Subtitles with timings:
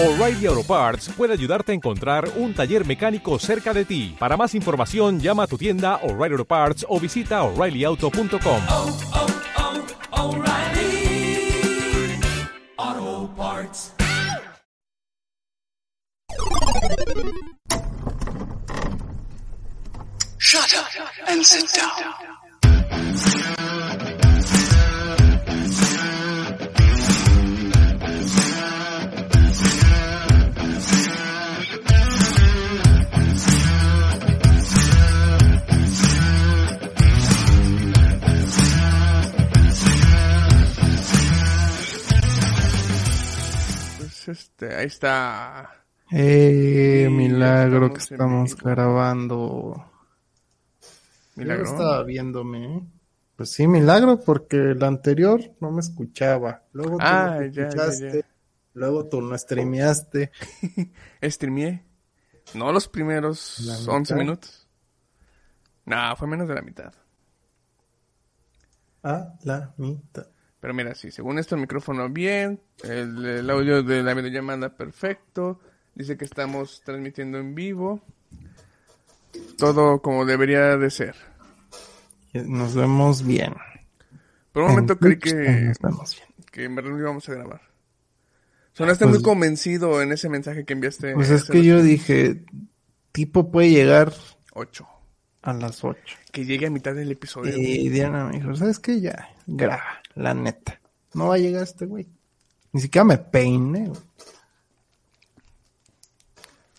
[0.00, 4.14] O'Reilly Auto Parts puede ayudarte a encontrar un taller mecánico cerca de ti.
[4.16, 8.62] Para más información, llama a tu tienda O'Reilly Auto Parts o visita oreillyauto.com.
[8.70, 8.96] oh,
[12.78, 13.92] oh, Parts.
[20.38, 20.86] Shut up
[21.26, 22.37] and sit down.
[44.28, 45.84] Este, ahí está.
[46.10, 49.84] Eh, Sí, milagro que estamos grabando.
[51.36, 51.64] Milagro.
[51.64, 52.76] Yo estaba viéndome.
[52.76, 52.82] ¿eh?
[53.36, 56.64] Pues sí, milagro, porque el anterior no me escuchaba.
[56.72, 58.12] Luego tú Ah, ya, ya, escuchaste.
[58.22, 58.26] ya.
[58.74, 60.30] Luego tú no streameaste.
[61.22, 61.84] Streameé.
[62.54, 64.16] No los primeros La 11 mitad.
[64.16, 64.68] minutos.
[65.84, 66.92] No, fue menos de la mitad.
[69.02, 70.26] A la mitad.
[70.60, 75.60] Pero mira, sí, según esto el micrófono bien, el, el audio de la videollamada perfecto,
[75.94, 78.02] dice que estamos transmitiendo en vivo,
[79.56, 81.14] todo como debería de ser.
[82.32, 83.54] Nos vemos bien.
[84.52, 85.72] Por un momento En creí Twitch, que, bien.
[86.50, 87.60] que en verdad no íbamos a grabar.
[88.72, 91.14] Sonaste Pues- muy convencido en ese mensaje que enviaste.
[91.14, 92.42] Pues es que yo dije,
[93.12, 94.12] tipo puede llegar
[94.54, 94.86] Ocho.
[95.42, 96.00] a las 8.
[96.32, 97.56] Que llegue a mitad del episodio.
[97.56, 99.00] Y Diana me dijo, ¿sabes qué?
[99.00, 100.80] Ya, graba, la neta.
[101.14, 102.06] No va a llegar este güey.
[102.72, 104.00] Ni siquiera me peiné, güey.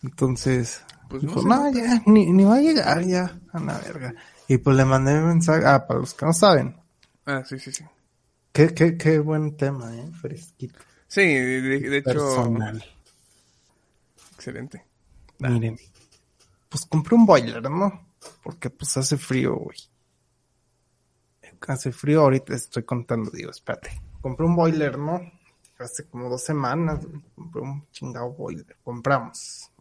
[0.03, 1.71] Entonces, Pues no dijo, no, nota".
[1.79, 4.13] ya, ni, ni va a llegar, ya, a la verga.
[4.47, 6.75] Y pues le mandé un mensaje, ah, para los que no saben,
[7.25, 7.83] Ah, sí, sí, sí.
[8.51, 12.83] qué, qué, qué buen tema, eh, fresquito, Sí, de, de- de hecho, personal.
[14.35, 14.85] excelente.
[15.39, 15.77] Miren,
[16.69, 18.07] pues compré un boiler, ¿no?
[18.43, 19.77] Porque pues hace frío, güey.
[21.67, 23.89] Hace frío, ahorita estoy contando, digo, espérate.
[24.21, 25.20] Compré un boiler, ¿no?
[25.77, 27.05] Hace como dos semanas,
[27.36, 28.75] compré un chingado boiler.
[28.83, 29.71] Compramos.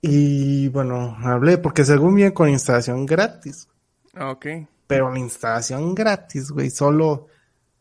[0.00, 3.68] Y bueno, hablé porque según viene con instalación gratis.
[4.14, 4.46] Ah, ok.
[4.86, 7.26] Pero la instalación gratis, güey, solo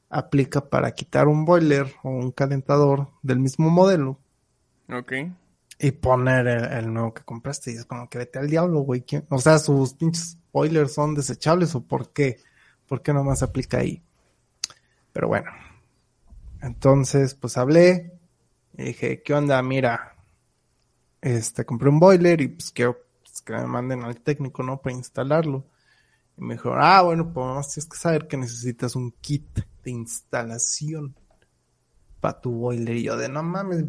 [0.10, 4.20] aplica para quitar un boiler o un calentador del mismo modelo
[4.92, 5.14] Ok.
[5.80, 7.72] y poner el, el nuevo que compraste.
[7.74, 9.02] Y es como que vete al diablo, güey.
[9.02, 12.40] ¿quién- O sea, sus pinches boilers son desechables o por qué?
[12.88, 14.02] ¿Por qué nomás aplica ahí?
[15.12, 15.52] Pero bueno.
[16.62, 18.18] Entonces, pues hablé
[18.78, 19.62] y dije, ¿qué onda?
[19.62, 20.16] Mira,
[21.20, 24.82] este, compré un boiler y pues quiero pues, que me manden al técnico, ¿no?
[24.82, 25.66] Para instalarlo.
[26.38, 29.92] Y me dijo, ah, bueno, pues nomás tienes que saber que necesitas un kit de
[29.92, 31.16] instalación
[32.26, 32.96] para tu boiler.
[32.96, 33.86] Y yo de no mames,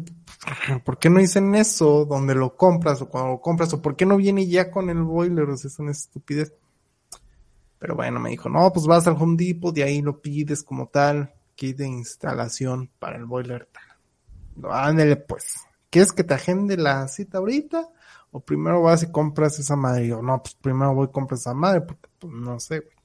[0.85, 3.73] ¿por qué no dicen eso donde lo compras o cuando lo compras?
[3.73, 5.49] ¿O por qué no viene ya con el boiler?
[5.49, 6.53] O sea, es una estupidez.
[7.79, 10.87] Pero bueno, me dijo, no, pues vas al Home Depot y ahí lo pides como
[10.87, 13.97] tal, kit de instalación para el boiler tal.
[14.55, 15.55] No, ándale pues.
[15.89, 17.89] ¿Quieres que te agende la cita ahorita?
[18.29, 20.05] O primero vas y compras esa madre.
[20.05, 22.95] Y yo, no, pues primero voy y compro esa madre porque pues no sé, güey.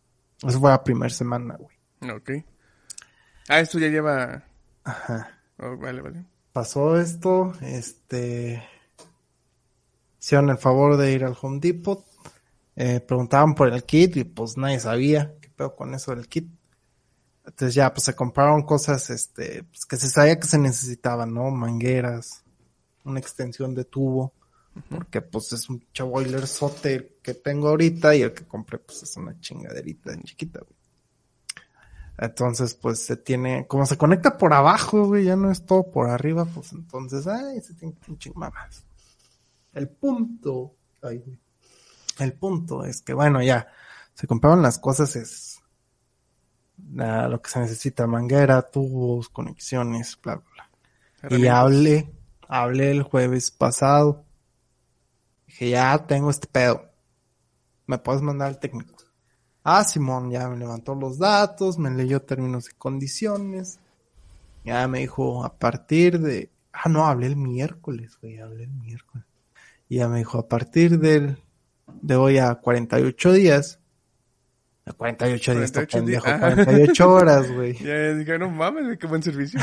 [0.42, 2.14] Eso fue la primera semana, güey.
[2.14, 2.30] Ok.
[3.48, 4.51] Ah, esto ya lleva...
[4.84, 5.38] Ajá.
[5.58, 6.24] oh, vale, vale.
[6.52, 8.62] pasó esto, este,
[10.20, 12.04] hicieron el favor de ir al Home Depot,
[12.76, 16.48] eh, preguntaban por el kit y pues nadie sabía qué pedo con eso del kit.
[17.44, 21.50] Entonces ya, pues se compraron cosas, este, pues que se sabía que se necesitaban, ¿no?
[21.50, 22.44] Mangueras,
[23.04, 24.32] una extensión de tubo,
[24.88, 29.16] porque pues es un boiler sote que tengo ahorita y el que compré pues es
[29.16, 30.81] una chingaderita chiquita, güey.
[32.18, 36.08] Entonces, pues se tiene, como se conecta por abajo, güey, ya no es todo por
[36.10, 38.84] arriba, pues entonces, ay, se tiene que un chingo más.
[39.72, 41.38] El punto, ay,
[42.18, 43.66] el punto es que, bueno, ya,
[44.14, 45.60] se compraron las cosas, es
[46.92, 51.38] la- lo que se necesita, manguera, tubos, conexiones, bla, bla, bla.
[51.38, 52.12] Y hablé,
[52.48, 54.24] hablé el jueves pasado.
[55.46, 56.90] Dije, ya tengo este pedo.
[57.86, 58.96] ¿Me puedes mandar al técnico?
[59.64, 63.78] Ah, Simón, ya me levantó los datos, me leyó términos y condiciones.
[64.64, 66.50] Ya me dijo, a partir de...
[66.72, 69.24] Ah, no, hablé el miércoles, güey, hablé el miércoles.
[69.88, 71.38] Y ya me dijo, a partir del...
[72.00, 73.78] de hoy a 48 días.
[74.84, 76.54] A 48 días, 48 48 días, pendejo, ah.
[76.54, 77.74] 48 horas, güey.
[77.84, 79.60] Ya dije, no mames, qué buen servicio.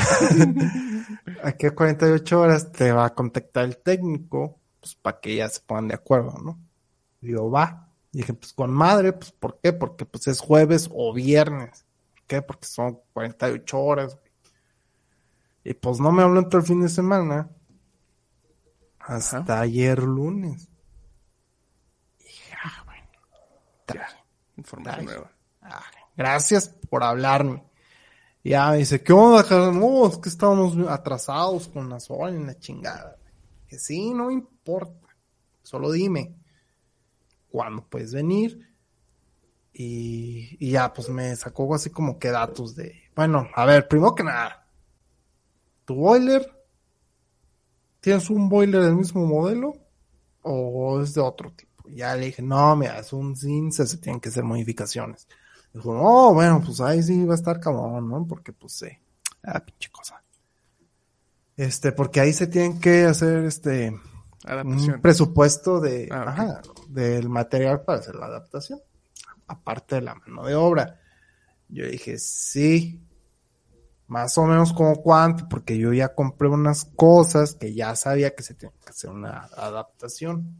[1.42, 5.60] aquí a 48 horas te va a contactar el técnico, pues para que ya se
[5.60, 6.58] pongan de acuerdo, ¿no?
[7.20, 7.89] Digo, va.
[8.12, 9.72] Y dije, pues con madre, pues ¿por qué?
[9.72, 11.84] Porque pues es jueves o viernes.
[12.14, 12.42] ¿Por qué?
[12.42, 14.30] Porque son 48 horas, güey.
[15.62, 17.50] Y pues no me habló todo el fin de semana.
[18.98, 20.68] Hasta ayer lunes.
[22.18, 23.08] Y dije, ah, bueno.
[23.80, 24.06] está bien.
[24.56, 25.32] Información nueva.
[25.62, 25.84] Ah,
[26.16, 27.62] gracias por hablarme.
[28.42, 29.44] Y Ya me dice, ¿qué onda?
[29.72, 33.16] No, es que estábamos atrasados con la sola en la chingada.
[33.68, 35.08] Que sí, no importa.
[35.62, 36.39] Solo dime
[37.50, 38.70] cuándo puedes venir.
[39.72, 42.94] Y, ya, pues me sacó así como que datos de.
[43.14, 44.66] Bueno, a ver, primero que nada,
[45.84, 46.50] tu boiler,
[48.00, 49.74] ¿tienes un boiler del mismo modelo
[50.42, 51.88] o es de otro tipo?
[51.88, 55.28] Ya le dije, no, mira, es un CINSE, se tienen que hacer modificaciones.
[55.72, 58.26] Dijo, no, bueno, pues ahí sí va a estar cabrón, ¿no?
[58.26, 58.88] Porque pues sí,
[59.44, 60.22] ah, pinche cosa.
[61.56, 63.92] Este, porque ahí se tienen que hacer este
[64.44, 64.94] Adaptación.
[64.94, 68.80] un presupuesto de, Ah, ajá, del material para hacer la adaptación,
[69.46, 70.98] aparte de la mano de obra.
[71.68, 73.00] Yo dije, sí,
[74.06, 78.42] más o menos como cuánto, porque yo ya compré unas cosas que ya sabía que
[78.42, 80.56] se tenía que hacer una adaptación.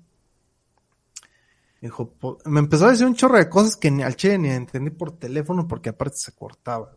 [1.81, 4.91] Dijo, me empezó a decir un chorro de cosas que ni al chile ni entendí
[4.91, 6.95] por teléfono porque aparte se cortaba.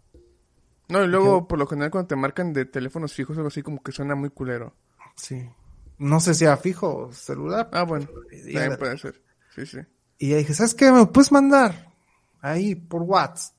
[0.89, 3.81] No, y luego, por lo general, cuando te marcan de teléfonos fijos algo así, como
[3.81, 4.75] que suena muy culero.
[5.15, 5.49] Sí.
[5.97, 7.69] No sé si era fijo o celular.
[7.71, 8.07] Ah, bueno.
[8.07, 9.21] También de- puede ser.
[9.55, 9.77] Sí, sí.
[10.17, 10.91] Y ya dije, ¿sabes qué?
[10.91, 11.93] ¿Me puedes mandar?
[12.41, 13.55] Ahí, por WhatsApp.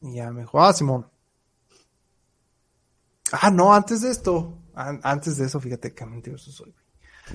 [0.00, 1.06] Y ya me dijo, ah, Simón.
[3.32, 4.58] Ah, no, antes de esto.
[4.74, 6.74] an- antes de eso, fíjate qué mentiroso soy.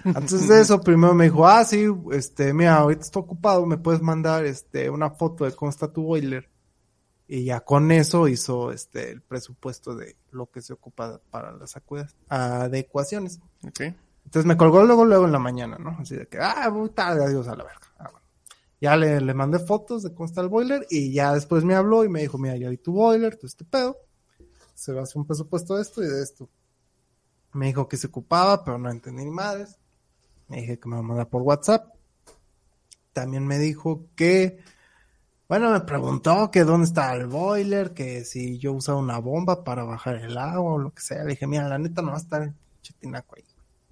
[0.15, 4.01] Antes de eso, primero me dijo, ah, sí, este, mira, ahorita estoy ocupado, me puedes
[4.01, 6.49] mandar, este, una foto de cómo está tu boiler.
[7.27, 11.75] Y ya con eso hizo, este, el presupuesto de lo que se ocupa para las
[12.29, 13.39] adecuaciones.
[13.67, 13.81] Ok.
[14.31, 15.89] Entonces me colgó luego, luego en la mañana, ¿no?
[15.99, 17.85] Así de que, ah, muy tarde, adiós a la verga.
[17.99, 18.25] Ah, bueno.
[18.79, 22.05] Ya le, le mandé fotos de cómo está el boiler y ya después me habló
[22.05, 23.97] y me dijo, mira, ya vi tu boiler, todo este pedo.
[24.73, 26.49] Se va a hacer un presupuesto de esto y de esto.
[27.51, 29.77] Me dijo que se ocupaba, pero no entendí ni madres.
[30.47, 31.93] Me dije que me va a mandar por WhatsApp.
[33.11, 34.63] También me dijo que,
[35.49, 39.83] bueno, me preguntó que dónde está el boiler, que si yo usaba una bomba para
[39.83, 41.25] bajar el agua o lo que sea.
[41.25, 43.50] Le dije, mira, la neta no va a estar en Chetinaco ahí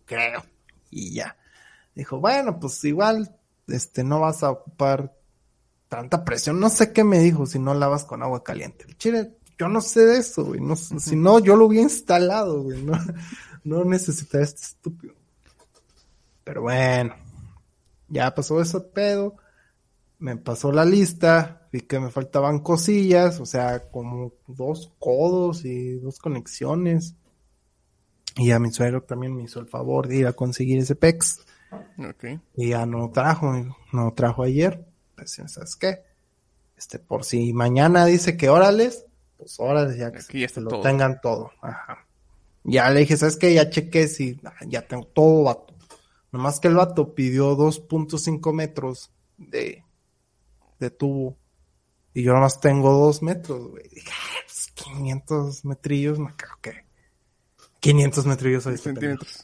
[0.10, 0.44] creo.
[0.90, 1.38] Y ya.
[1.96, 3.36] Dijo, bueno, pues igual,
[3.68, 5.16] este, no vas a ocupar
[5.88, 6.60] tanta presión.
[6.60, 8.86] No sé qué me dijo si no lavas con agua caliente.
[8.88, 10.60] El chile, yo no sé de eso, güey.
[10.60, 12.82] No, Si no, yo lo hubiera instalado, güey.
[12.84, 12.98] No,
[13.64, 15.14] no necesitaría este estúpido.
[16.44, 17.16] Pero bueno,
[18.08, 19.36] ya pasó ese pedo.
[20.18, 21.68] Me pasó la lista.
[21.72, 27.16] Vi que me faltaban cosillas, o sea, como dos codos y dos conexiones.
[28.40, 31.42] Y a mi suegro también me hizo el favor de ir a conseguir ese PEX.
[31.98, 32.40] Ok.
[32.56, 33.52] Y ya no trajo,
[33.92, 34.88] no lo trajo ayer.
[35.16, 36.04] Pues, ¿sabes qué?
[36.78, 39.06] Este, por si mañana dice que órales,
[39.38, 40.82] pues órales, ya que Aquí está lo todo.
[40.82, 41.52] tengan todo.
[41.62, 42.08] Ajá.
[42.64, 43.54] Ya le dije, ¿sabes qué?
[43.54, 45.74] Ya chequé si ah, ya tengo todo vato.
[46.32, 49.84] Nomás que el vato pidió 2.5 metros de,
[50.80, 51.38] de tubo.
[52.14, 53.84] Y yo nomás tengo 2 metros, güey.
[53.90, 56.89] Dije, ah, pues 500 metrillos, no creo que.
[57.80, 58.84] 500 metrillos pendejo.
[58.84, 59.42] Centímetros.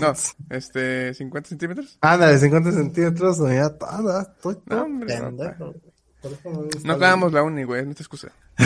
[0.00, 0.12] no,
[0.56, 1.98] este, 50 centímetros.
[2.00, 5.74] Ándale, 50 centímetros, ya toda, estoy No, hombre, pendejo,
[6.44, 8.32] no No acabamos la uni, güey, no te excusa.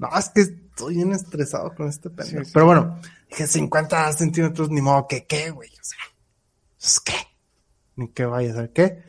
[0.00, 2.38] No, es que estoy bien estresado con este pendejo.
[2.38, 2.50] Sí, sí.
[2.54, 2.98] Pero bueno,
[3.28, 5.68] dije 50 centímetros, ni modo que qué, güey.
[5.68, 5.98] O sea,
[6.80, 7.12] ¿es qué?
[7.96, 9.02] Ni que vaya a ser qué.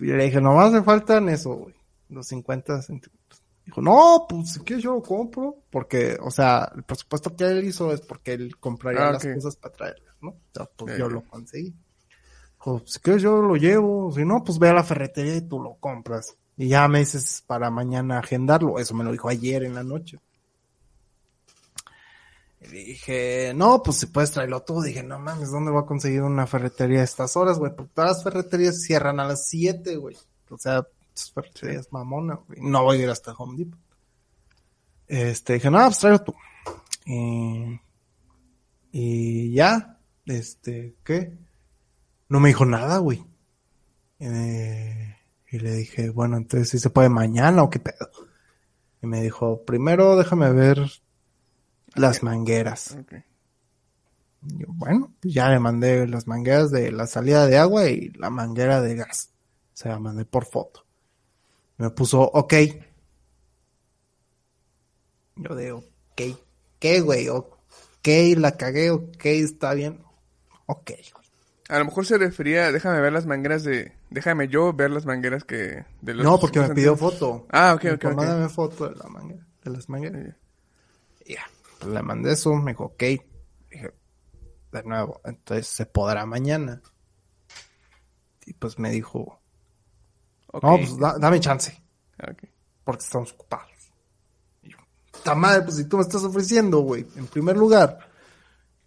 [0.00, 1.74] Y le dije, nomás me faltan eso, güey.
[2.10, 3.13] Los 50 centímetros.
[3.64, 5.56] Dijo, no, pues si quieres yo lo compro.
[5.70, 9.56] Porque, o sea, el presupuesto que él hizo es porque él compraría Ah, las cosas
[9.56, 10.30] para traerlas, ¿no?
[10.30, 11.74] O sea, pues yo lo conseguí.
[12.54, 14.12] Dijo, si quieres yo lo llevo.
[14.12, 16.36] Si no, pues ve a la ferretería y tú lo compras.
[16.56, 18.78] Y ya me dices para mañana agendarlo.
[18.78, 20.20] Eso me lo dijo ayer en la noche.
[22.60, 24.80] Y dije, no, pues si puedes traerlo tú.
[24.80, 27.74] Dije, no mames, ¿dónde voy a conseguir una ferretería a estas horas, güey?
[27.74, 30.16] Porque todas las ferreterías cierran a las 7, güey.
[30.50, 32.60] O sea, esas ferreterías mamona, güey.
[32.60, 33.80] No voy a ir hasta Home Depot.
[35.06, 36.34] Este, dije, no, pues tú.
[37.06, 37.80] Y,
[38.90, 41.36] y ya, este, ¿qué?
[42.28, 43.24] No me dijo nada, güey.
[44.18, 45.16] Eh,
[45.50, 48.10] y le dije, bueno, entonces si se puede mañana o qué pedo.
[49.02, 50.90] Y me dijo, primero déjame ver
[51.94, 52.96] las mangueras.
[54.42, 58.10] Y yo, bueno, pues ya le mandé las mangueras de la salida de agua y
[58.10, 59.30] la manguera de gas.
[59.74, 60.83] O sea, mandé por foto.
[61.78, 62.54] Me puso, ok.
[65.36, 66.22] Yo de, ok.
[66.78, 67.28] ¿Qué, güey?
[67.28, 70.00] Ok, la cagué, ok, está bien.
[70.66, 71.24] Ok, güey.
[71.68, 75.44] A lo mejor se refería, déjame ver las mangueras de, déjame yo ver las mangueras
[75.44, 77.46] que, de los No, porque me pidió foto.
[77.50, 78.16] Ah, ok, ok, dijo, ok.
[78.16, 80.36] Mándame foto de la manguera, de las mangueras.
[81.26, 81.44] Ya.
[81.78, 83.02] Pues le mandé eso, me dijo, ok.
[83.70, 83.94] Dije,
[84.72, 86.82] de nuevo, entonces se podrá mañana.
[88.44, 89.40] Y pues me dijo,
[90.62, 91.72] No, pues da- dame chance,
[92.22, 92.44] Ok.
[92.84, 93.70] porque estamos ocupados.
[94.62, 94.78] Y yo,
[95.24, 95.62] ¡ta madre!
[95.62, 97.98] Pues si tú me estás ofreciendo, güey, en primer lugar,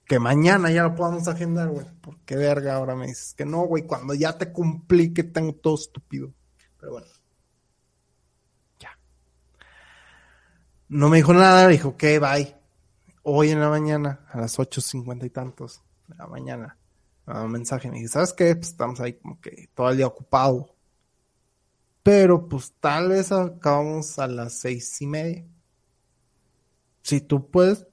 [0.05, 1.85] que mañana ya lo podamos agendar, güey.
[2.01, 3.83] ¿Por qué verga ahora me dices que no, güey?
[3.85, 6.31] Cuando ya te cumplí que tengo todo estúpido.
[6.79, 7.07] Pero bueno.
[8.79, 8.97] Ya.
[10.87, 12.55] No me dijo nada, me dijo, ok, bye.
[13.23, 16.77] Hoy en la mañana, a las ocho cincuenta y tantos de la mañana,
[17.25, 17.91] me mandó un mensaje.
[17.91, 18.55] Me dice, ¿sabes qué?
[18.55, 20.73] Pues estamos ahí como que todo el día ocupado.
[22.07, 25.45] Pero pues tal vez acabamos a las seis y media.
[27.03, 27.85] Si tú puedes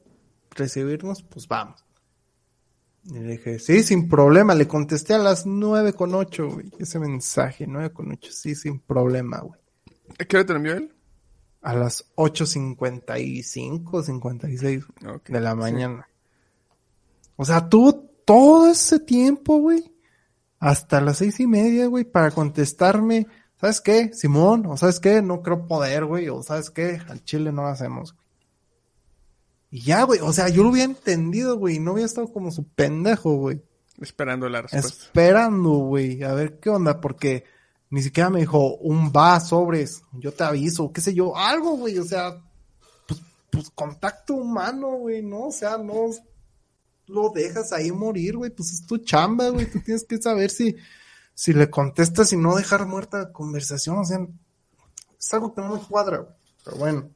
[0.51, 1.85] recibirnos, pues vamos.
[3.07, 4.55] Y le dije, sí, sin problema.
[4.55, 6.71] Le contesté a las nueve con ocho, güey.
[6.79, 9.61] Ese mensaje, nueve con ocho, sí, sin problema, güey.
[10.21, 10.95] ¿A ¿Qué hora te lo envió él?
[11.63, 15.29] A las ocho cincuenta y cinco, cincuenta y seis Ok.
[15.29, 15.57] de la Sí.
[15.57, 16.09] mañana.
[17.35, 17.95] O sea, tuvo
[18.25, 19.93] todo ese tiempo, güey.
[20.61, 23.27] Hasta las seis y media, güey, para contestarme.
[23.65, 24.67] ¿Sabes qué, Simón?
[24.67, 25.23] O ¿sabes qué?
[25.23, 26.29] No creo poder, güey.
[26.29, 27.01] O ¿sabes qué?
[27.09, 28.27] Al chile no lo hacemos, güey.
[29.71, 30.21] Y ya, güey.
[30.21, 31.79] O sea, yo lo había entendido, güey.
[31.79, 33.63] No había estado como su pendejo, güey.
[34.03, 35.05] Esperando la respuesta.
[35.07, 36.23] Esperando, güey.
[36.25, 37.45] A ver qué onda, porque
[37.89, 40.03] ni siquiera me dijo un va, sobres.
[40.13, 41.35] Yo te aviso, qué sé yo.
[41.35, 41.99] Algo, güey.
[41.99, 42.37] O sea,
[43.09, 45.47] pues, pues contacto humano, güey, ¿no?
[45.47, 46.11] O sea, no
[47.07, 48.51] lo dejas ahí morir, güey.
[48.51, 49.65] Pues es tu chamba, güey.
[49.71, 50.77] Tú tienes que saber si,
[51.35, 53.99] si le contestas y no dejar muerta la conversación.
[53.99, 54.19] O sea,
[55.19, 56.35] es algo que no me cuadra, güey.
[56.65, 57.11] Pero bueno.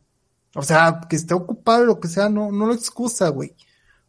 [0.54, 3.54] O sea, que esté ocupado lo que sea, no, no lo excusa, güey.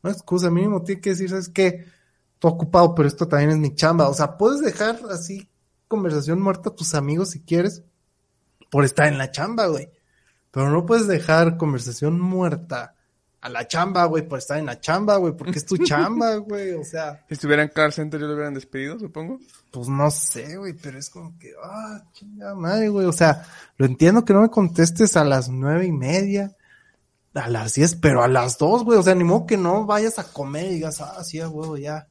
[0.02, 1.86] No excusa, mínimo tiene que decir, ¿sabes qué?
[2.34, 4.10] Estoy ocupado, pero esto también es mi chamba.
[4.10, 5.50] O sea, puedes dejar así
[5.88, 7.84] conversación muerta a tus amigos si quieres
[8.72, 9.90] por estar en la chamba, güey.
[10.52, 12.96] Pero no puedes dejar conversación muerta
[13.42, 16.74] a la chamba, güey, por estar en la chamba, güey, porque es tu chamba, güey.
[16.74, 19.40] O sea, Si estuviera en Car Center, yo lo hubieran despedido, supongo.
[19.72, 23.06] pues no sé, güey, pero es como que, ah, chingada madre, güey.
[23.06, 23.46] O sea,
[23.78, 26.56] lo entiendo que no me contestes a las nueve y media,
[27.34, 29.00] a las diez, pero a las dos, güey.
[29.00, 32.08] O sea, ni modo que no vayas a comer y digas, ah, sí, huevo, ya.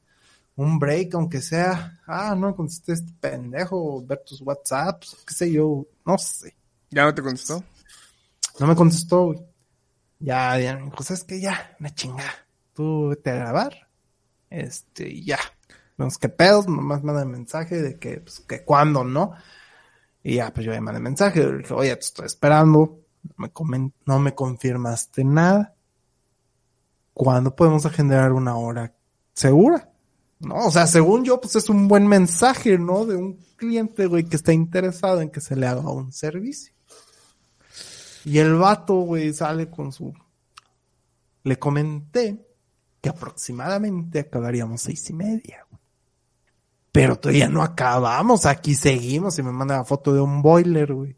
[0.57, 5.53] Un break, aunque sea, ah, no me contesté este pendejo, ver tus WhatsApps, qué sé
[5.53, 6.57] yo, no sé.
[6.91, 7.63] ¿Ya no te contestó?
[8.59, 9.39] No me contestó, güey.
[10.21, 11.41] Ya, ya, dijo, ¿sabes qué?
[11.41, 12.33] Ya, una chingada.
[12.75, 13.89] Tú vete a grabar.
[14.51, 15.39] Este, y ya.
[15.97, 19.33] Vemos qué pedos, nomás manda el mensaje de que, pues, que cuándo, ¿no?
[20.23, 23.01] Y ya, pues yo le mandé mensaje, le dije, oye, te estoy esperando,
[23.37, 25.75] no me, no me confirmaste nada.
[27.15, 28.95] ¿Cuándo podemos agendar una hora
[29.33, 29.91] segura?
[30.41, 33.05] No, o sea, según yo, pues es un buen mensaje, ¿no?
[33.05, 36.73] De un cliente, güey, que está interesado en que se le haga un servicio.
[38.29, 40.13] Y el vato, güey, sale con su...
[41.45, 42.47] Le comenté
[43.01, 45.81] que aproximadamente acabaríamos seis y media, güey.
[46.93, 51.17] Pero todavía no acabamos, aquí seguimos y me manda la foto de un boiler, güey.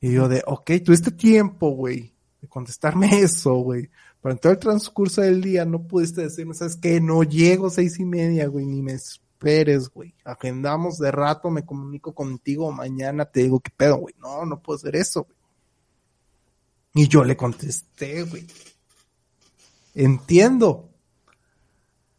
[0.00, 3.90] Y yo de, ok, tuviste tiempo, güey, de contestarme eso, güey.
[4.22, 7.02] Pero en todo el transcurso del día no pudiste decirme, ¿sabes qué?
[7.02, 10.14] No llego seis y media, güey, ni me esperes, güey.
[10.24, 14.14] Agendamos de rato, me comunico contigo, mañana te digo qué pedo, güey.
[14.18, 15.35] No, no puedo hacer eso, güey.
[16.96, 18.46] Y yo le contesté, güey.
[19.94, 20.88] Entiendo.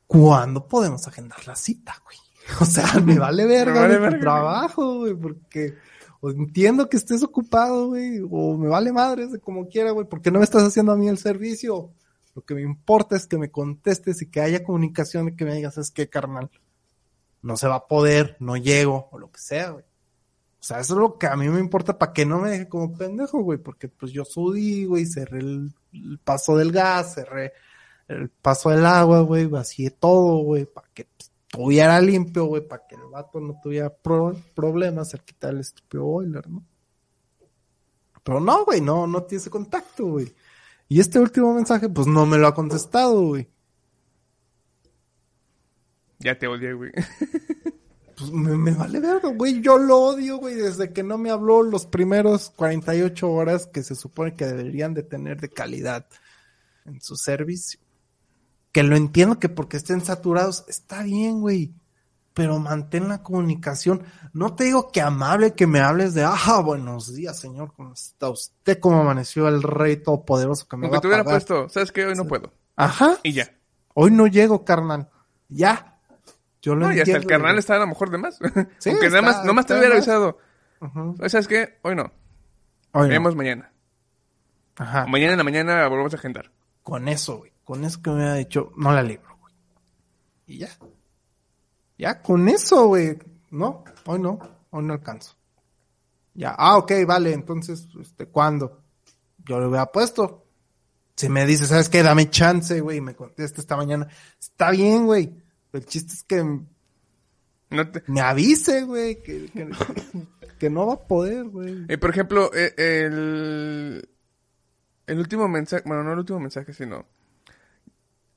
[0.05, 2.17] ¿Cuándo podemos agendar la cita, güey?
[2.61, 5.75] O sea, me vale verga, Me vale verga, trabajo, güey, porque
[6.21, 10.31] o entiendo que estés ocupado, güey, o me vale madres de como quiera, güey, porque
[10.31, 11.91] no me estás haciendo a mí el servicio.
[12.35, 15.55] Lo que me importa es que me contestes y que haya comunicación y que me
[15.55, 16.51] digas, es que, carnal,
[17.41, 19.85] no se va a poder, no llego, o lo que sea, güey.
[20.59, 22.67] O sea, eso es lo que a mí me importa para que no me deje
[22.67, 25.73] como pendejo, güey, porque pues yo subí, güey, cerré el,
[26.23, 27.53] paso del gas, cerré
[28.07, 32.85] el paso del agua, güey, vacié todo, güey, para que pues, estuviera limpio, güey, para
[32.87, 36.63] que el vato no tuviera pro- problemas al quitar el estúpido boiler, ¿no?
[38.23, 40.33] Pero no, güey, no, no tiene ese contacto, güey.
[40.89, 43.47] Y este último mensaje, pues no me lo ha contestado, güey.
[46.19, 46.91] Ya te odié, güey.
[48.17, 49.61] Pues me, me vale verga, güey.
[49.61, 53.93] Yo lo odio, güey, desde que no me habló los primeros 48 horas que se
[53.93, 56.07] supone que deberían de tener de calidad
[56.85, 57.79] en su servicio.
[58.71, 61.73] Que lo entiendo que porque estén saturados, está bien, güey.
[62.33, 64.03] Pero mantén la comunicación.
[64.33, 68.29] No te digo que amable que me hables de, ah, buenos días, señor, ¿cómo está
[68.29, 68.79] usted?
[68.79, 71.41] ¿Cómo amaneció el rey todopoderoso que me va Aunque a te hubiera pagar?
[71.45, 72.05] puesto, ¿sabes qué?
[72.05, 72.51] Hoy no puedo.
[72.75, 73.17] Ajá.
[73.23, 73.55] Y ya.
[73.93, 75.09] Hoy no llego, carnal.
[75.49, 75.96] Ya.
[76.61, 77.59] Yo lo No, y hasta el carnal güey.
[77.59, 78.39] está a lo mejor de más.
[78.79, 80.37] Sí, Aunque nada más, nomás te hubiera avisado.
[80.81, 81.15] Ujú.
[81.27, 81.77] ¿Sabes qué?
[81.83, 82.11] Hoy no.
[82.93, 83.07] Hoy no.
[83.09, 83.71] Vemos mañana.
[84.75, 85.05] Ajá.
[85.07, 86.51] Mañana en la mañana volvemos a agendar.
[86.83, 87.51] con eso, güey.
[87.63, 89.53] Con eso que me hubiera dicho, no la libro, güey.
[90.45, 90.69] Y ya.
[91.97, 93.17] Ya, con eso, güey.
[93.49, 95.35] No, hoy no, hoy no alcanzo.
[96.33, 98.83] Ya, ah, ok, vale, entonces, este, ¿cuándo?
[99.39, 100.45] Yo le hubiera puesto.
[101.15, 102.03] Si me dice, ¿sabes qué?
[102.03, 104.07] Dame chance, güey, y me contesta esta mañana.
[104.39, 105.33] Está bien, güey.
[105.77, 106.43] El chiste es que
[107.69, 109.69] No te- me avise, güey, que, que,
[110.59, 111.85] que no va a poder, güey.
[111.87, 114.09] Eh, por ejemplo, eh, el,
[115.07, 117.05] el último mensaje, bueno, no el último mensaje, sino...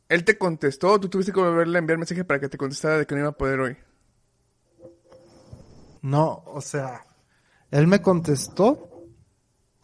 [0.08, 3.06] Él te contestó, tú tuviste que volverle a enviar mensaje para que te contestara de
[3.06, 3.76] que no iba a poder hoy.
[6.02, 7.04] No, o sea,
[7.70, 9.06] él me contestó,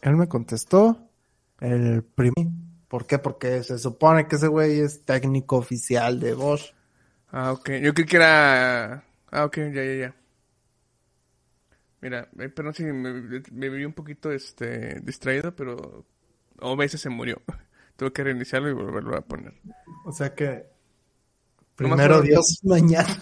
[0.01, 1.11] él me contestó
[1.61, 2.49] el primer.
[2.89, 3.19] ¿Por qué?
[3.19, 6.73] Porque se supone que ese güey es técnico oficial de Bosch.
[7.39, 7.69] Ah, ok.
[7.83, 9.05] Yo creí que era...
[9.31, 10.17] Ah, ok, ya, ya, ya.
[12.01, 16.07] Mira, eh, perdón si me, me vi un poquito este, distraído, pero
[16.61, 17.43] OBS se murió.
[17.97, 19.53] Tuve que reiniciarlo y volverlo a poner.
[20.07, 20.65] O sea que
[21.75, 23.07] primero Dios mañana.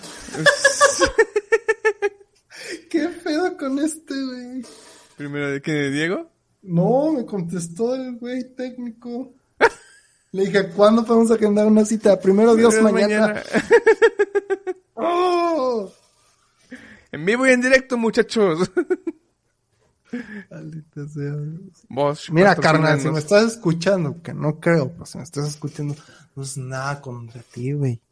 [2.88, 4.64] ¿Qué pedo con este güey?
[5.16, 5.72] Primero, ¿de qué?
[5.72, 6.30] ¿De Diego?
[6.62, 9.34] No, me contestó el güey técnico.
[10.34, 12.18] Le dije, ¿cuándo podemos agendar una cita?
[12.18, 13.40] Primero Dios mañana.
[14.94, 15.88] ¡Oh!
[17.12, 18.68] En vivo y en directo, muchachos.
[20.50, 21.34] Maldita sea.
[21.88, 25.94] Vos, Mira, carnal, si me estás escuchando, que no creo, pero si me estás escuchando,
[26.34, 28.02] no es nada contra ti, güey.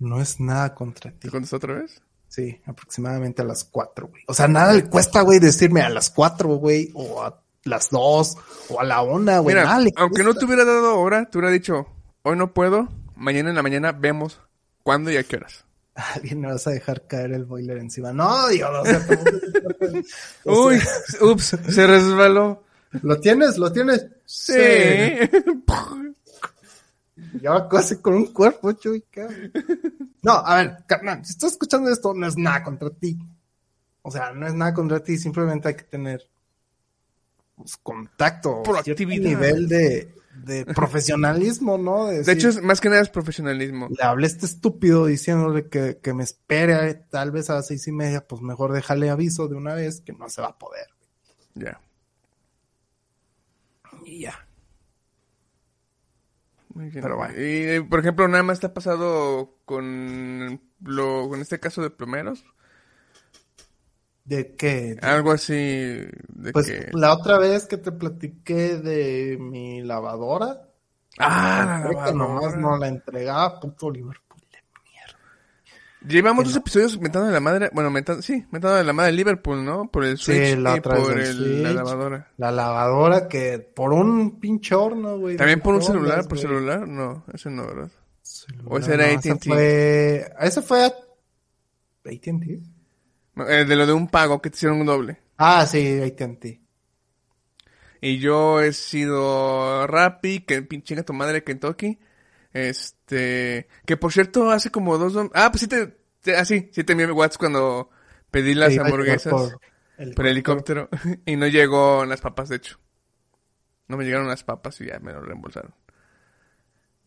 [0.00, 1.20] No es nada contra ti.
[1.20, 2.02] ¿Te contestó otra vez?
[2.28, 4.22] Sí, aproximadamente a las cuatro, güey.
[4.26, 8.36] O sea, nada le cuesta, güey, decirme a las cuatro, güey, o a las dos,
[8.68, 9.54] o a la una, güey.
[9.56, 11.86] Mira, aunque no te hubiera dado hora, te hubiera dicho,
[12.22, 14.40] hoy no puedo, mañana en la mañana vemos
[14.82, 15.64] cuándo y a qué horas.
[15.94, 18.12] Alguien me vas a dejar caer el boiler encima.
[18.12, 19.22] No, Dios, o sea, ¿cómo-
[20.44, 20.80] o Uy,
[21.20, 22.62] ups, se resbaló.
[23.02, 23.58] ¿Lo tienes?
[23.58, 24.06] ¿Lo tienes?
[24.24, 24.52] Sí.
[27.40, 29.04] Ya casi con un cuerpo, chuy.
[30.22, 33.18] No, a ver, carnal, si estás escuchando esto, no es nada contra ti.
[34.02, 36.22] O sea, no es nada contra ti, simplemente hay que tener
[37.56, 39.22] pues, contacto, Proactividad.
[39.22, 40.14] nivel de,
[40.44, 42.06] de profesionalismo, ¿no?
[42.06, 43.88] De hecho, es, más que nada es profesionalismo.
[43.90, 47.86] le hablé a este estúpido diciéndole que, que me espere tal vez a las seis
[47.88, 50.86] y media, pues mejor déjale aviso de una vez que no se va a poder.
[51.54, 51.80] Ya.
[54.04, 54.46] Y ya.
[56.92, 57.34] Pero bueno.
[57.34, 61.90] Y, eh, por ejemplo, nada más te ha pasado con lo, con este caso de
[61.90, 62.44] plomeros.
[64.24, 64.96] ¿De qué?
[65.02, 66.88] Algo así de Pues que...
[66.94, 70.62] la otra vez que te platiqué de mi lavadora,
[71.18, 72.56] Ah, la creo que nomás lavadora.
[72.60, 75.18] no la entregaba puto Liverpool de mierda.
[76.08, 76.60] Llevamos dos no.
[76.60, 79.90] episodios mentando de la madre, bueno, mentando, sí, mentando de la madre de Liverpool, ¿no?
[79.90, 82.32] Por el Sí, Switch la y por el- la lavadora.
[82.38, 85.36] La lavadora que por un pinche horno, güey.
[85.36, 86.20] ¿También por un celular?
[86.22, 86.40] ¿Por güey.
[86.42, 86.88] celular?
[86.88, 87.90] No, ese no, ¿verdad?
[88.22, 89.48] Celular, ¿O ese era no, AT&T?
[89.50, 90.32] Fue...
[90.40, 90.86] Ese fue a...
[90.86, 92.60] AT&T.
[93.36, 95.18] Eh, de lo de un pago que te hicieron un doble.
[95.38, 96.60] Ah, sí, AT&T.
[98.00, 101.98] Y yo he sido Rappi, que pinche tu madre Kentucky.
[102.52, 106.84] Este, que por cierto, hace como dos, ah, pues sí te, te- ah, sí, sí
[106.84, 107.90] te envié mi WhatsApp cuando
[108.30, 109.60] pedí las hamburguesas por
[110.14, 110.88] por helicóptero
[111.26, 112.78] y no llegó las papas, de hecho.
[113.88, 115.74] No me llegaron las papas y ya me lo reembolsaron.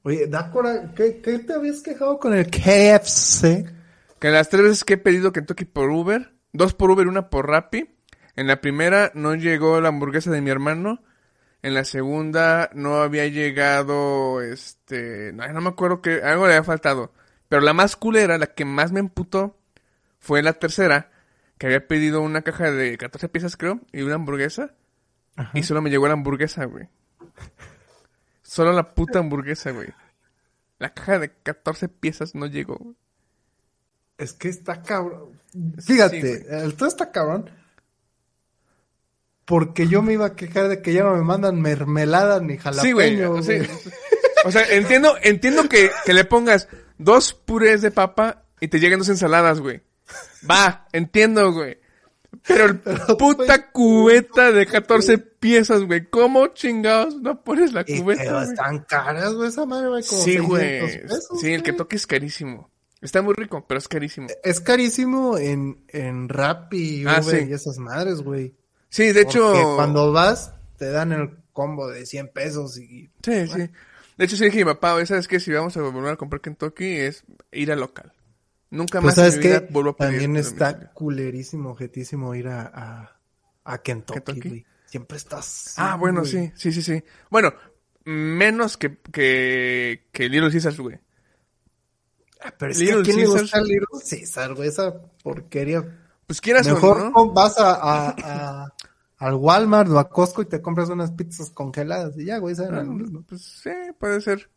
[0.03, 0.51] Oye, da
[0.95, 3.65] ¿qué, ¿qué te habías quejado con el KFC?
[4.19, 7.47] Que las tres veces que he pedido Kentucky por Uber, dos por Uber, una por
[7.47, 7.89] Rappi,
[8.35, 11.03] en la primera no llegó la hamburguesa de mi hermano,
[11.61, 16.63] en la segunda no había llegado, este, no, no me acuerdo que algo le había
[16.63, 17.13] faltado,
[17.49, 19.57] pero la más culera, la que más me emputó,
[20.19, 21.11] fue la tercera,
[21.57, 24.73] que había pedido una caja de 14 piezas creo, y una hamburguesa,
[25.53, 26.89] y solo me llegó la hamburguesa, güey.
[28.41, 29.89] Solo la puta hamburguesa, güey.
[30.79, 32.95] La caja de 14 piezas no llegó, güey.
[34.17, 35.39] Es que está cabrón.
[35.79, 37.49] Fíjate, Sí, el todo está cabrón.
[39.45, 43.41] Porque yo me iba a quejar de que ya no me mandan mermelada ni jalapeño.
[43.41, 43.57] sí.
[43.57, 43.69] güey.
[44.45, 48.99] O sea, entiendo, entiendo que, que le pongas dos purés de papa y te lleguen
[48.99, 49.81] dos ensaladas, güey.
[50.49, 51.79] Va, entiendo, güey.
[52.45, 52.79] Pero el
[53.17, 56.09] puta cubeta de 14 piezas, güey.
[56.09, 60.47] ¿Cómo chingados no pones la cubeta, están caras, güey, esa madre, güey, como Sí, 600
[60.49, 61.01] güey.
[61.01, 62.69] pesos, Sí, el que toque es carísimo.
[63.01, 64.27] Está muy rico, pero es carísimo.
[64.43, 67.49] Es carísimo en, en Rappi, Ah, Uber sí.
[67.49, 68.55] y esas madres, güey.
[68.89, 69.53] Sí, de hecho...
[69.75, 73.11] Cuando vas, te dan el combo de 100 pesos y...
[73.23, 73.69] Sí, sí.
[74.17, 75.39] De hecho, sí dije a mi papá, ¿sabes qué?
[75.39, 78.13] Si vamos a volver a comprar Kentucky es ir al local.
[78.71, 80.93] Nunca Pues más en sabes mi vida que vuelvo a pedir también está domicilio.
[80.95, 83.19] culerísimo, objetísimo ir a, a,
[83.63, 84.49] a Kentucky, Kentucky.
[84.49, 84.65] güey.
[84.87, 85.73] siempre estás.
[85.77, 86.31] Ah, bueno, güey.
[86.31, 87.03] sí, sí, sí, sí.
[87.29, 87.53] Bueno,
[88.05, 90.99] menos que, que, que Little Caesars, güey.
[92.43, 93.41] Ah, Pero es Little que a quién le Caesars.
[93.41, 95.99] gusta Little Caesar, güey, esa porquería.
[96.25, 97.31] Pues quieras Mejor o no.
[97.33, 98.73] vas a, a- a-
[99.19, 102.75] al Walmart o a Costco y te compras unas pizzas congeladas y ya, güey, saben
[102.79, 103.23] Ah, mismo.
[103.27, 104.49] Pues sí, puede ser.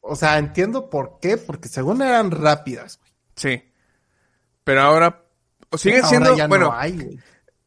[0.00, 3.12] O sea, entiendo por qué, porque según eran rápidas, güey.
[3.36, 3.72] Sí.
[4.64, 5.24] Pero ahora.
[5.70, 6.36] O siguen Ahora siendo.
[6.36, 7.18] ya bueno, no hay, güey.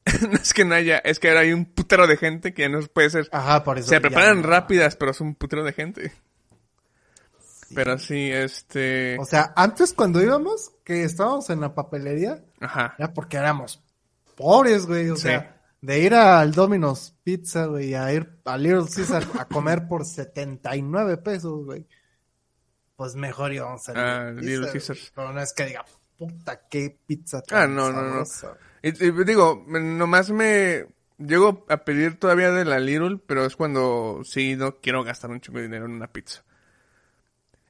[0.32, 1.00] no es que no haya.
[1.00, 3.28] Es que ahora hay un putero de gente que no puede ser.
[3.32, 3.89] Ajá, por eso.
[3.89, 4.48] Se preparan no.
[4.48, 6.12] rápidas, pero es un putero de gente.
[7.76, 9.18] Pero sí, este.
[9.20, 12.96] O sea, antes cuando íbamos, que estábamos en la papelería, Ajá.
[12.98, 13.84] era porque éramos
[14.36, 15.10] pobres, güey.
[15.10, 15.24] O Sí.
[15.24, 20.06] sea, de ir al Domino's Pizza, güey, a ir a Little Caesar a comer por
[20.06, 21.86] 79 pesos, güey.
[22.96, 25.12] Pues mejor íbamos a Ah, Little, Little Caesar, güey.
[25.16, 25.86] Pero no es que diga,
[26.18, 28.26] puta, qué pizza Ah, tan no, no, no.
[28.26, 28.58] sabrosa.
[28.82, 30.86] Y, y digo, nomás me.
[31.18, 35.40] Llego a pedir todavía de la Little, pero es cuando sí no quiero gastar un
[35.40, 36.44] chingo de dinero en una pizza.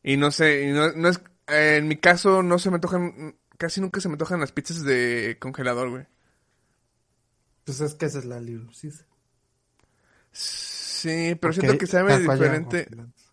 [0.08, 1.20] Y no sé, y no, no es.
[1.48, 3.36] eh, en mi caso, no se me tocan.
[3.58, 6.06] Casi nunca se me tocan las pizzas de congelador, güey.
[7.63, 8.39] Pues es que esa es la
[8.80, 9.06] Caesar.
[10.32, 12.88] Sí, pero siento que sabe diferente.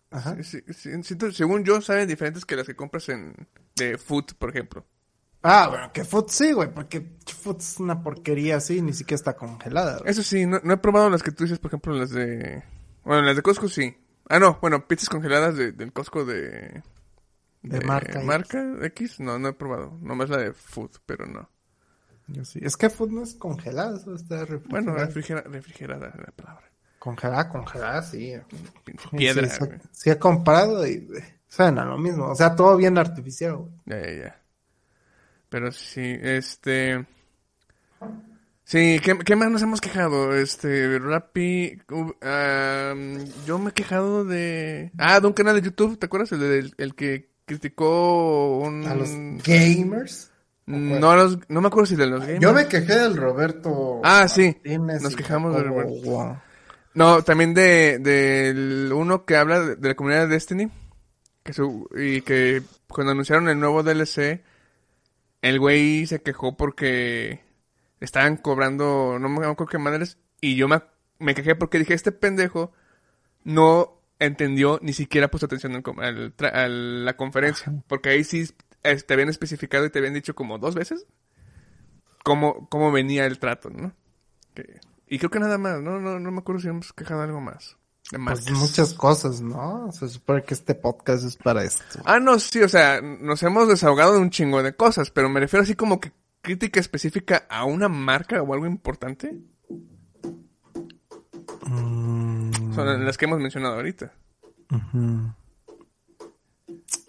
[0.09, 0.35] Ajá.
[0.43, 3.35] Sí, sí, sí, siento- según yo, saben diferentes que las que compras en.
[3.75, 4.85] de food, por ejemplo.
[5.41, 9.35] Ah, bueno, que food sí, güey, porque food es una porquería así, ni siquiera está
[9.35, 9.97] congelada.
[9.99, 10.09] güey.
[10.09, 12.63] Eso sí, no, no he probado las que tú dices, por ejemplo, las de...
[13.03, 13.97] Bueno, las de Costco sí.
[14.33, 16.81] Ah, no, bueno, pizzas congeladas de, del Costco de...
[17.61, 18.23] De marca X.
[18.25, 19.19] marca X.
[19.19, 19.97] No, no he probado.
[20.01, 21.49] Nomás la de food, pero no.
[22.27, 22.59] Yo sí.
[22.63, 25.05] Es que food no es congelada, eso está Bueno, refrigerada.
[25.05, 26.69] refrigera- refrigerada es la palabra.
[26.99, 28.33] Congelada, congelada, sí.
[29.11, 32.27] Piedra, sí, sí, sí he comprado y eh, saben a lo mismo.
[32.27, 33.71] O sea, todo bien artificial, güey.
[33.85, 34.41] Ya, ya, ya.
[35.49, 37.05] Pero sí, este...
[38.65, 40.35] Sí, ¿qué, qué más nos hemos quejado?
[40.35, 41.79] Este, Rappi...
[41.91, 44.91] uh, am, yo me he quejado de...
[44.97, 46.31] Ah, de un canal de YouTube, ¿te acuerdas?
[46.31, 48.85] El, del- el que criticó un...
[48.87, 49.09] A los
[49.43, 50.31] gamers.
[50.65, 52.39] No, a los, no me acuerdo si de los gamers.
[52.39, 53.99] Yo me quejé del Roberto.
[54.03, 54.55] Ah, sí.
[54.63, 56.09] Martínez Nos quejamos del Roberto.
[56.09, 56.37] Wong.
[56.93, 60.71] No, también de del uno que habla de, de la comunidad de Destiny.
[61.43, 64.41] Que su, y que cuando anunciaron el nuevo DLC,
[65.41, 67.41] el güey se quejó porque
[68.03, 70.17] estaban cobrando, no me acuerdo qué madres.
[70.41, 70.81] Y yo me,
[71.19, 72.71] me quejé porque dije, este pendejo
[73.43, 77.73] no entendió ni siquiera puso atención al, al a la conferencia.
[77.87, 78.49] Porque ahí sí
[78.83, 81.05] eh, te habían especificado y te habían dicho como dos veces
[82.23, 83.93] cómo, cómo venía el trato, ¿no?
[84.53, 85.99] Que- y creo que nada más, ¿no?
[85.99, 87.77] No, no me acuerdo si hemos quejado algo más.
[88.11, 89.91] Pues muchas cosas, ¿no?
[89.91, 91.83] Se supone que este podcast es para esto.
[92.03, 95.39] Ah, no, sí, o sea, nos hemos desahogado de un chingo de cosas, pero me
[95.39, 96.11] refiero así como que
[96.43, 99.35] crítica específica a una marca o algo importante.
[101.65, 104.11] Mm, Son las que hemos mencionado ahorita.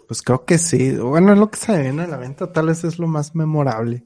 [0.07, 0.95] Pues creo que sí.
[0.95, 4.05] Bueno, es lo que se viene a la venta tal vez es lo más memorable.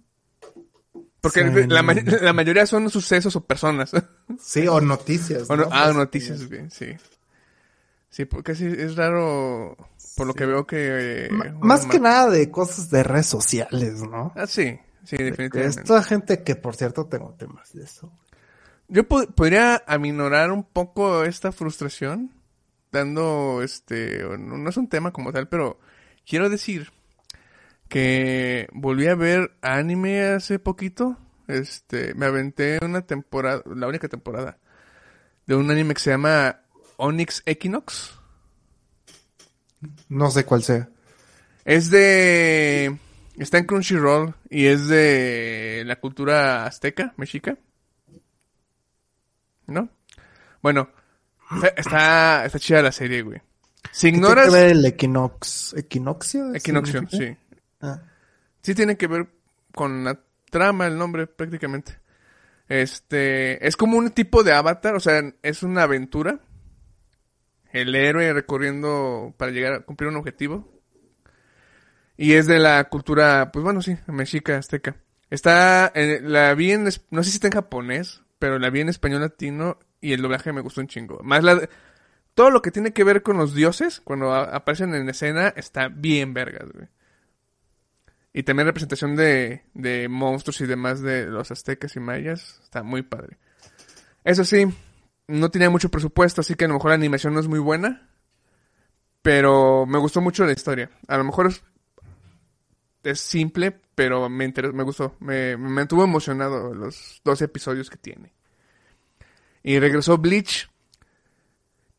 [1.21, 1.83] Porque la, no.
[1.83, 3.91] ma- la mayoría son sucesos o personas.
[4.39, 5.49] Sí, o noticias.
[5.49, 5.69] O no- ¿no?
[5.71, 6.85] ah, Pues, noticias, bien, sí.
[8.11, 9.75] Sí, porque sí, es raro,
[10.15, 11.27] por lo que veo que...
[11.27, 11.29] eh,
[11.61, 14.31] Más que nada de cosas de redes sociales, ¿no?
[14.35, 14.79] Ah, sí,
[15.09, 15.81] sí, definitivamente.
[15.81, 18.11] Esta gente que, por cierto, tengo temas de eso.
[18.87, 22.31] Yo po- podría aminorar un poco esta frustración
[22.91, 25.79] dando este no, no es un tema como tal, pero
[26.27, 26.91] quiero decir
[27.87, 31.17] que volví a ver anime hace poquito.
[31.47, 34.57] Este, me aventé una temporada, la única temporada
[35.47, 36.61] de un anime que se llama
[36.97, 38.19] Onyx Equinox.
[40.09, 40.89] No sé cuál sea.
[41.65, 42.97] Es de
[43.43, 47.57] está en Crunchyroll y es de la cultura azteca, mexica.
[49.67, 49.89] ¿No?
[50.61, 50.89] Bueno,
[51.51, 53.41] está, está, está chida la serie, güey.
[53.91, 55.73] Si ¿Qué ignoras tiene que ver el equinox?
[55.73, 56.53] ¿Equinoccio?
[56.53, 57.35] Equinoccio, sí.
[57.81, 58.01] Ah.
[58.61, 59.27] Sí tiene que ver
[59.73, 61.99] con la trama, el nombre, prácticamente.
[62.67, 66.39] Este, es como un tipo de avatar, o sea, es una aventura.
[67.71, 70.78] El héroe recorriendo para llegar a cumplir un objetivo.
[72.21, 74.97] Y es de la cultura, pues bueno, sí, mexica, azteca.
[75.29, 78.89] Está, en- la vi en, no sé si está en japonés, pero la vi en
[78.89, 81.21] español latino y el doblaje me gustó un chingo.
[81.23, 81.69] Más la,
[82.33, 86.33] todo lo que tiene que ver con los dioses, cuando aparecen en escena, está bien
[86.33, 86.87] vergas, güey.
[88.33, 92.59] Y también representación de, de monstruos y demás de los aztecas y mayas.
[92.63, 93.37] Está muy padre.
[94.25, 94.65] Eso sí,
[95.27, 98.09] no tenía mucho presupuesto, así que a lo mejor la animación no es muy buena.
[99.21, 100.89] Pero me gustó mucho la historia.
[101.07, 101.63] A lo mejor es,
[103.03, 105.15] es simple, pero me, interes- me gustó.
[105.19, 108.33] Me, me mantuvo emocionado los dos episodios que tiene.
[109.63, 110.69] Y regresó Bleach.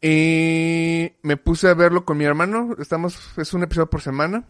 [0.01, 2.75] Y me puse a verlo con mi hermano.
[2.79, 4.45] Estamos, es un episodio por semana.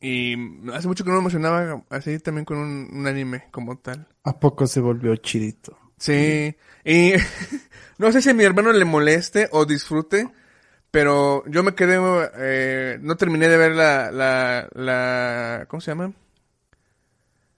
[0.00, 0.34] Y
[0.72, 4.08] hace mucho que no me emocionaba así también con un, un anime como tal.
[4.24, 5.78] ¿A poco se volvió chidito?
[5.98, 6.54] Sí.
[6.84, 7.12] Y
[7.98, 10.28] no sé si a mi hermano le moleste o disfrute.
[10.90, 11.98] Pero yo me quedé,
[12.36, 16.12] eh, no terminé de ver la, la, la, ¿cómo se llama?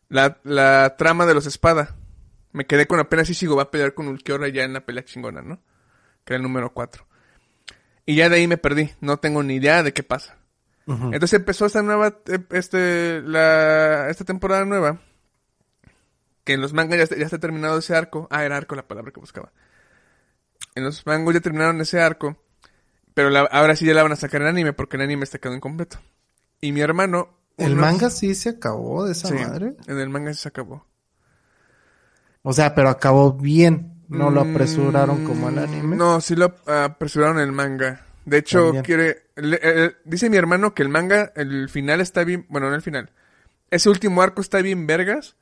[0.08, 1.96] La, la trama de los espada.
[2.52, 5.40] Me quedé con apenas Ichigo va a pelear con Ulquiorra ya en la pelea chingona,
[5.40, 5.62] ¿no?
[6.24, 7.06] Que era el número 4.
[8.04, 8.90] Y ya de ahí me perdí.
[9.00, 10.38] No tengo ni idea de qué pasa.
[10.86, 15.00] Entonces empezó esta nueva, eh, este, la, esta temporada nueva.
[16.44, 18.26] Que en los mangas ya está, ya está terminado ese arco.
[18.30, 19.52] Ah, era arco la palabra que buscaba.
[20.74, 22.36] En los mangas ya terminaron ese arco.
[23.14, 25.38] Pero la- ahora sí ya la van a sacar en anime porque el anime está
[25.38, 25.98] quedando incompleto.
[26.60, 27.28] Y mi hermano...
[27.58, 29.74] ¿El unos- manga sí se acabó de esa Sí, madre?
[29.86, 30.86] en el manga se acabó.
[32.42, 33.92] O sea, pero acabó bien.
[34.08, 35.96] No lo Mm, apresuraron como el anime.
[35.96, 38.06] No, sí lo apresuraron el manga.
[38.24, 38.84] De hecho, También.
[38.84, 39.22] quiere...
[39.36, 42.46] le- eh, dice mi hermano que el manga, el final está bien...
[42.48, 43.10] Bueno, no el final.
[43.70, 45.36] Ese último arco está bien vergas.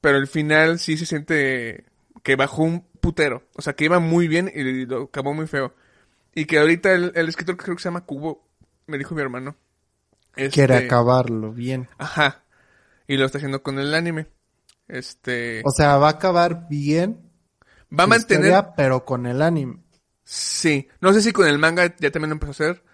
[0.00, 1.84] Pero el final sí se siente
[2.22, 3.42] que bajó un putero.
[3.54, 5.74] O sea, que iba muy bien y lo acabó muy feo.
[6.34, 8.48] Y que ahorita el, el escritor que creo que se llama Kubo,
[8.86, 9.56] me dijo mi hermano.
[10.34, 11.88] Quiere este, acabarlo bien.
[11.98, 12.44] Ajá.
[13.06, 14.28] Y lo está haciendo con el anime.
[14.88, 15.62] Este...
[15.64, 17.30] O sea, va a acabar bien.
[17.92, 18.46] va a mantener...
[18.46, 19.82] historia, pero con el anime.
[20.24, 22.84] Sí, no sé si con el manga ya también lo empezó a hacer,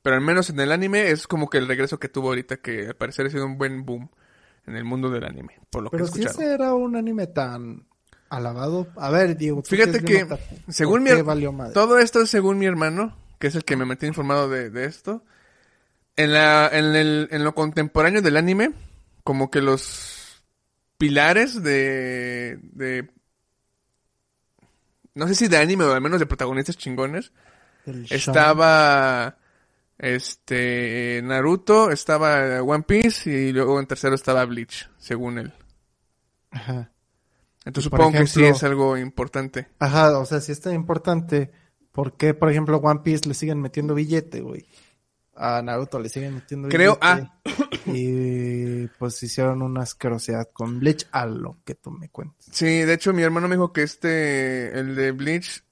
[0.00, 2.86] pero al menos en el anime es como que el regreso que tuvo ahorita, que
[2.86, 4.10] al parecer ha sido un buen boom
[4.66, 6.40] en el mundo del anime, por lo Pero que he si escuchado.
[6.44, 7.88] ese era un anime tan
[8.36, 8.86] alabado.
[8.96, 9.62] A ver, Diego.
[9.62, 11.72] Fíjate que, otaku, ¿por según mi qué her- valió madre?
[11.74, 14.84] Todo esto es según mi hermano, que es el que me mantiene informado de, de
[14.86, 15.22] esto.
[16.16, 18.72] En, la, en, el, en lo contemporáneo del anime,
[19.24, 20.42] como que los
[20.98, 23.10] pilares de, de...
[25.14, 27.32] No sé si de anime o al menos de protagonistas chingones,
[27.86, 29.36] El estaba
[29.98, 35.52] este Naruto, estaba One Piece y luego en tercero estaba Bleach, según él.
[36.50, 36.90] Ajá.
[37.64, 39.68] Entonces por supongo que sí es algo importante.
[39.78, 41.50] Ajá, o sea, si es tan importante,
[41.92, 44.66] ¿por qué, por ejemplo, One Piece le siguen metiendo billete, güey?
[45.36, 47.30] A Naruto le siguen metiendo Creo- billete.
[47.86, 52.46] Y pues hicieron una asquerosidad con Bleach a lo que tú me cuentas.
[52.50, 55.64] Sí, de hecho mi hermano me dijo que este, el de Bleach,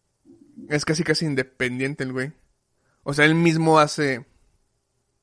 [0.69, 2.33] es casi casi independiente el güey.
[3.03, 4.27] O sea, él mismo hace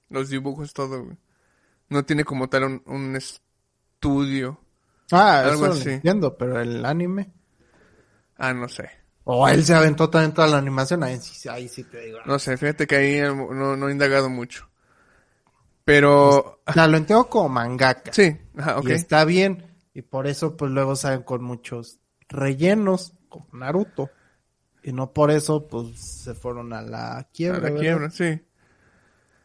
[0.09, 1.17] los dibujos, todo, güey.
[1.89, 4.59] No tiene como tal un, un estudio.
[5.11, 5.89] Ah, Algo eso lo así.
[5.91, 7.31] entiendo, pero el anime.
[8.37, 8.89] Ah, no sé.
[9.25, 12.19] O él se aventó también toda la animación, ahí sí, ahí sí te digo.
[12.25, 14.69] No sé, fíjate que ahí no, no he indagado mucho.
[15.85, 16.61] Pero...
[16.65, 18.13] O sea, lo entiendo como mangaka.
[18.13, 18.89] Sí, ajá, ok.
[18.89, 19.65] Y está bien.
[19.93, 24.09] Y por eso, pues luego salen con muchos rellenos, como Naruto.
[24.83, 27.57] Y no por eso, pues se fueron a la quiebra.
[27.57, 27.81] A la ¿verdad?
[27.81, 28.41] quiebra, sí.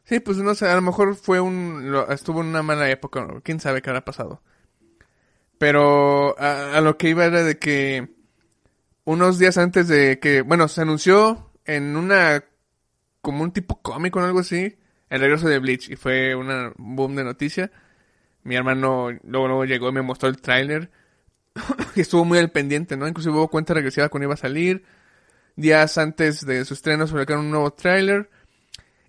[0.04, 1.90] Sí, pues no sé, a lo mejor fue un...
[1.90, 4.42] lo- estuvo en una mala época, quién sabe qué habrá pasado.
[5.64, 8.10] Pero a, lo que iba era de que
[9.04, 12.44] unos días antes de que, bueno, se anunció en una,
[13.22, 14.76] como un tipo cómico o algo así,
[15.08, 17.72] el regreso de Bleach y fue una un boom de noticia.
[18.42, 20.90] Mi hermano luego, llegó y me mostró el tráiler
[21.96, 23.08] y estuvo muy al pendiente, ¿no?
[23.08, 24.84] Inclusive hubo cuenta regresiva cuando iba a salir.
[25.56, 28.28] Días antes de su estreno sacaron un nuevo tráiler.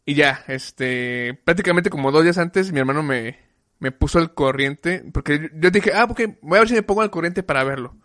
[0.05, 3.39] Y ya, este, prácticamente como dos días antes, mi hermano me,
[3.79, 7.01] me puso al corriente, porque yo- dije, ah, porque voy a ver si me pongo
[7.01, 7.95] al corriente para verlo.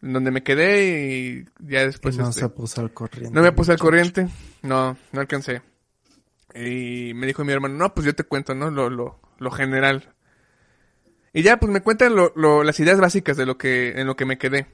[0.00, 3.34] Donde me quedé y ya después, Y no este, se puso al corriente.
[3.34, 4.28] no me puse al corriente,
[4.62, 5.60] no, no alcancé.
[6.54, 8.70] Y me dijo mi hermano, no, pues yo te cuento, ¿no?
[8.70, 10.14] Lo, lo, lo general.
[11.32, 14.14] Y ya, pues me cuentan lo, lo- las ideas básicas de lo que, en lo
[14.16, 14.66] que me quedé.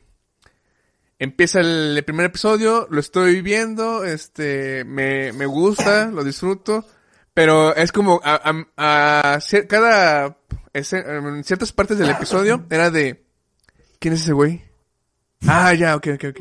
[1.19, 6.85] Empieza el, el primer episodio, lo estoy viendo, este, me, me gusta, lo disfruto,
[7.35, 8.41] pero es como a,
[8.77, 10.39] a- a cada,
[10.73, 13.25] en ciertas partes del episodio era de,
[13.99, 14.63] ¿quién es ese güey?
[15.47, 16.41] Ah, ya, ok, ok, ok.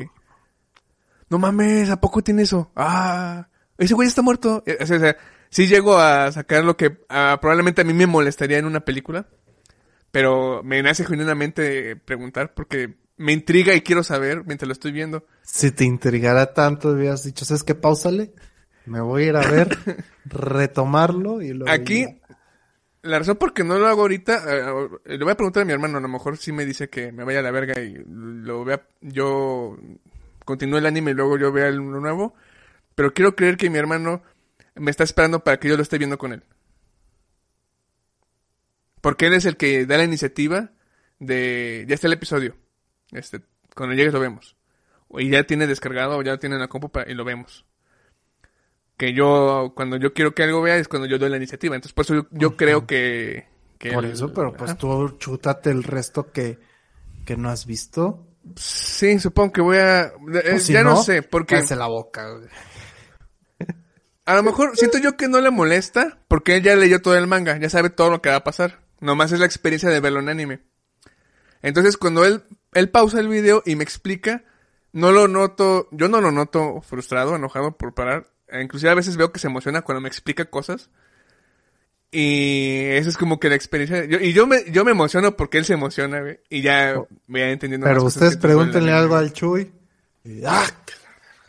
[1.28, 2.70] No mames, ¿a poco tiene eso?
[2.76, 4.62] Ah, ese güey está muerto.
[4.66, 5.16] Eh, O sea, o sea,
[5.50, 9.26] sí llego a sacar lo que ah, probablemente a mí me molestaría en una película,
[10.10, 15.26] pero me nace genuinamente preguntar porque me intriga y quiero saber mientras lo estoy viendo.
[15.42, 17.74] Si te intrigara tanto, hubieras dicho, ¿sabes qué?
[17.74, 18.32] Páusale.
[18.86, 19.78] Me voy a ir a ver,
[20.26, 21.72] retomarlo y luego...
[21.72, 22.06] Aquí,
[23.02, 25.66] la razón por qué no lo hago ahorita, eh, eh, le voy a preguntar a
[25.66, 27.94] mi hermano, a lo mejor sí me dice que me vaya a la verga y
[28.06, 29.76] lo vea, yo
[30.44, 32.34] continúe el anime y luego yo vea el- lo nuevo,
[32.94, 34.22] pero quiero creer que mi hermano
[34.74, 36.42] me está esperando para que yo lo esté viendo con él.
[39.00, 40.70] Porque él es el que da la iniciativa
[41.18, 42.56] de, ya está el episodio,
[43.12, 43.40] este,
[43.74, 44.56] cuando llegues lo vemos.
[45.16, 47.64] y ya tiene descargado o ya tiene en la compu para- y lo vemos.
[48.96, 51.74] Que yo, cuando yo quiero que algo vea es cuando yo doy la iniciativa.
[51.74, 53.46] Entonces, por eso yo, yo creo que,
[53.78, 54.78] que Por el- eso, pero pues Ajá.
[54.78, 56.58] tú chútate el resto que,
[57.24, 58.26] que no has visto.
[58.56, 60.02] Sí, supongo que voy a...
[60.04, 62.26] eh, O si ya no, sé, porque cállese la boca,
[64.26, 67.26] a lo mejor siento yo que no le molesta, porque él ya leyó todo el
[67.26, 68.80] manga, ya sabe todo lo que va a pasar.
[69.00, 70.60] Nomás es la experiencia de verlo en anime.
[71.62, 74.44] Entonces, cuando él, él pausa el video y me explica,
[74.92, 78.26] no lo noto, yo no lo noto frustrado, enojado por parar.
[78.48, 80.90] Eh, Inclusive a veces veo que se emociona cuando me explica cosas.
[82.10, 84.04] Y esa es como que la experiencia.
[84.04, 86.38] yo- y yo me, yo me emociono porque él se emociona, güey.
[86.48, 86.94] Y ya
[87.26, 89.72] voy entendiendo Pero más ustedes pregúntenle algo al Chuy.
[90.22, 90.64] Y, ¡ah!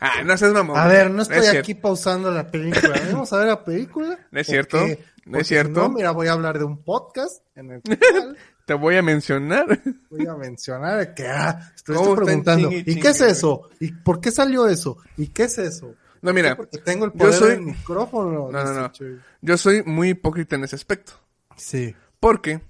[0.00, 0.76] Ah, no seas mamón.
[0.76, 1.60] A ver, no es estoy cierto.
[1.60, 3.00] aquí pausando la película.
[3.12, 4.08] Vamos a ver la película.
[4.30, 4.78] No es Porque- cierto,
[5.24, 5.80] no es si cierto.
[5.82, 9.80] no, mira, voy a hablar de un podcast en el cual Te voy a mencionar.
[10.10, 12.68] voy a mencionar que ah, estoy, ¿Cómo estoy están preguntando.
[12.70, 13.70] chingue y ¿Y qué es eso?
[13.78, 14.98] ¿Y por qué salió eso?
[15.16, 15.94] ¿Y qué es eso?
[16.26, 18.50] No, mira, Porque tengo el yo poder soy- del micrófono.
[18.50, 18.92] No, no, no.
[19.40, 21.12] Yo soy muy hipócrita en ese aspecto.
[21.56, 21.94] Sí.
[22.20, 22.60] Porque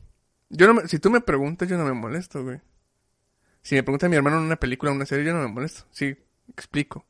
[0.51, 2.61] yo no me- si tú me preguntas, yo no me molesto, güey.
[3.63, 5.85] Si me pregunta mi hermano en una película o una serie, yo no me molesto.
[5.91, 6.17] Sí,
[6.49, 7.05] explico.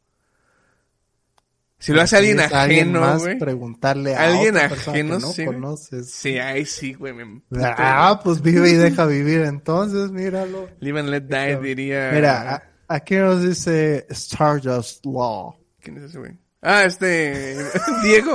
[1.79, 3.39] Si lo hace alguien ¿Tienes a alguien ajeno, más güey.
[3.39, 6.11] preguntarle a Alguien otra persona que ajeno, no sí, conoces.
[6.11, 7.13] Sí, ahí sí, güey.
[7.13, 7.43] Me...
[7.61, 10.71] Ah, pues vive y deja vivir entonces, míralo.
[10.81, 12.11] Live and let die, diría.
[12.15, 15.55] Mira, aquí nos dice Stardust Law.
[15.87, 16.37] ¿Quién es ese, güey?
[16.63, 17.57] Ah, este.
[18.03, 18.33] Diego.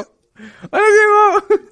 [0.72, 0.86] ¡Hola,
[1.50, 1.66] Diego!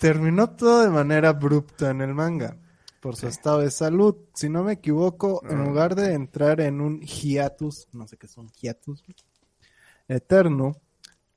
[0.00, 2.56] Terminó todo de manera abrupta en el manga
[2.98, 4.16] por su estado de salud.
[4.34, 8.36] Si no me equivoco, en lugar de entrar en un hiatus, no sé qué es
[8.38, 9.04] un hiatus,
[10.08, 10.74] eterno,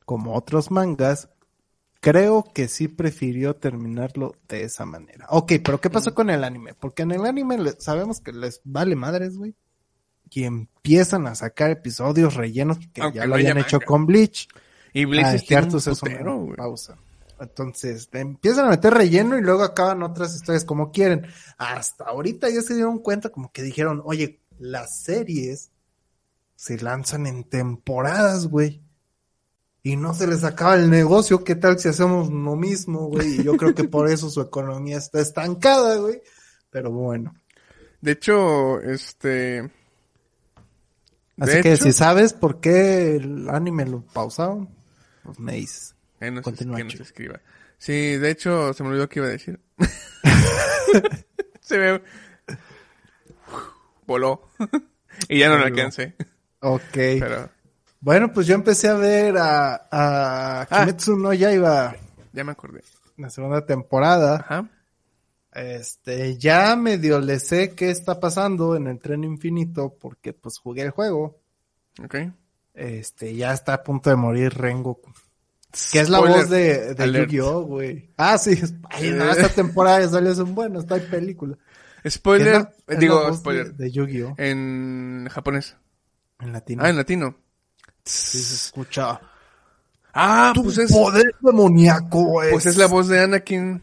[0.06, 1.30] como otros mangas,
[2.00, 5.28] creo que sí prefirió terminarlo de esa manera.
[5.30, 6.74] Ok, pero ¿qué pasó con el anime?
[6.74, 9.56] Porque en el anime sabemos que les vale madres, güey.
[10.34, 13.86] Y empiezan a sacar episodios rellenos que Aunque ya lo habían hecho manga.
[13.86, 14.48] con Bleach.
[14.94, 15.41] Y Bleach Ah, es-
[15.88, 16.56] un putero, güey.
[16.56, 16.98] pausa.
[17.39, 21.26] Entonces, empiezan a meter relleno y luego acaban otras historias como quieren.
[21.58, 25.72] Hasta ahorita ya se dieron cuenta como que dijeron, oye, las series
[26.56, 28.82] se lanzan en temporadas, güey.
[29.84, 31.44] Y no se les acaba el negocio.
[31.44, 33.39] ¿Qué tal si hacemos lo mismo, güey?
[33.39, 36.22] Y yo creo que por eso su economía está estancada, güey.
[36.70, 37.34] Pero bueno.
[38.02, 39.72] De hecho, este.
[41.41, 44.69] Así de que hecho- si sabes por qué el anime lo pausaron,
[45.23, 45.95] pues me dices.
[46.19, 47.04] Eh, no Continúa, que chico.
[47.04, 47.39] escriba.
[47.77, 49.60] Sí, de hecho, se me olvidó que iba a decir.
[51.62, 52.01] se me...
[54.06, 54.49] Voló.
[55.30, 56.15] y ya no lo alcancé.
[56.60, 56.82] Ok.
[56.93, 57.49] Pero
[58.01, 60.67] Bueno, pues yo empecé a ver a, a Ah.
[60.69, 61.95] Kimetsu no Yaiba,
[62.34, 62.84] ya me acordé.
[63.17, 64.38] la segunda temporada.
[64.38, 64.69] Ajá.
[65.54, 70.84] Este, ya medio le sé qué está pasando en el tren infinito porque pues jugué
[70.84, 71.40] el juego.
[72.04, 72.16] Ok.
[72.74, 75.12] Este, ya está a punto de morir Rengoku.
[75.92, 77.12] Que es la voz de, de.
[77.22, 78.10] Yu-Gi-Oh, güey.
[78.18, 78.52] Ah, sí.
[78.52, 81.58] es- Ay, no, esta temporada salió un bueno, está en película.
[82.08, 82.48] Spoiler.
[82.48, 83.74] Es la- es digo, spoiler.
[83.74, 85.76] De, de Yu-Gi-Oh, En japonés.
[86.40, 86.84] en latino.
[86.84, 87.36] Ah, en latino.
[88.04, 89.20] Sí, se escucha.
[90.14, 93.82] Ah, Tu pues es, poder demoníaco pues es la voz de Anakin.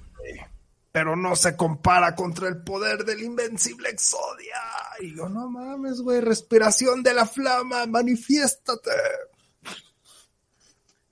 [0.92, 4.60] Pero no se compara contra el poder del invencible Exodia.
[5.00, 8.90] Y yo, no mames, güey, respiración de la flama, manifiéstate.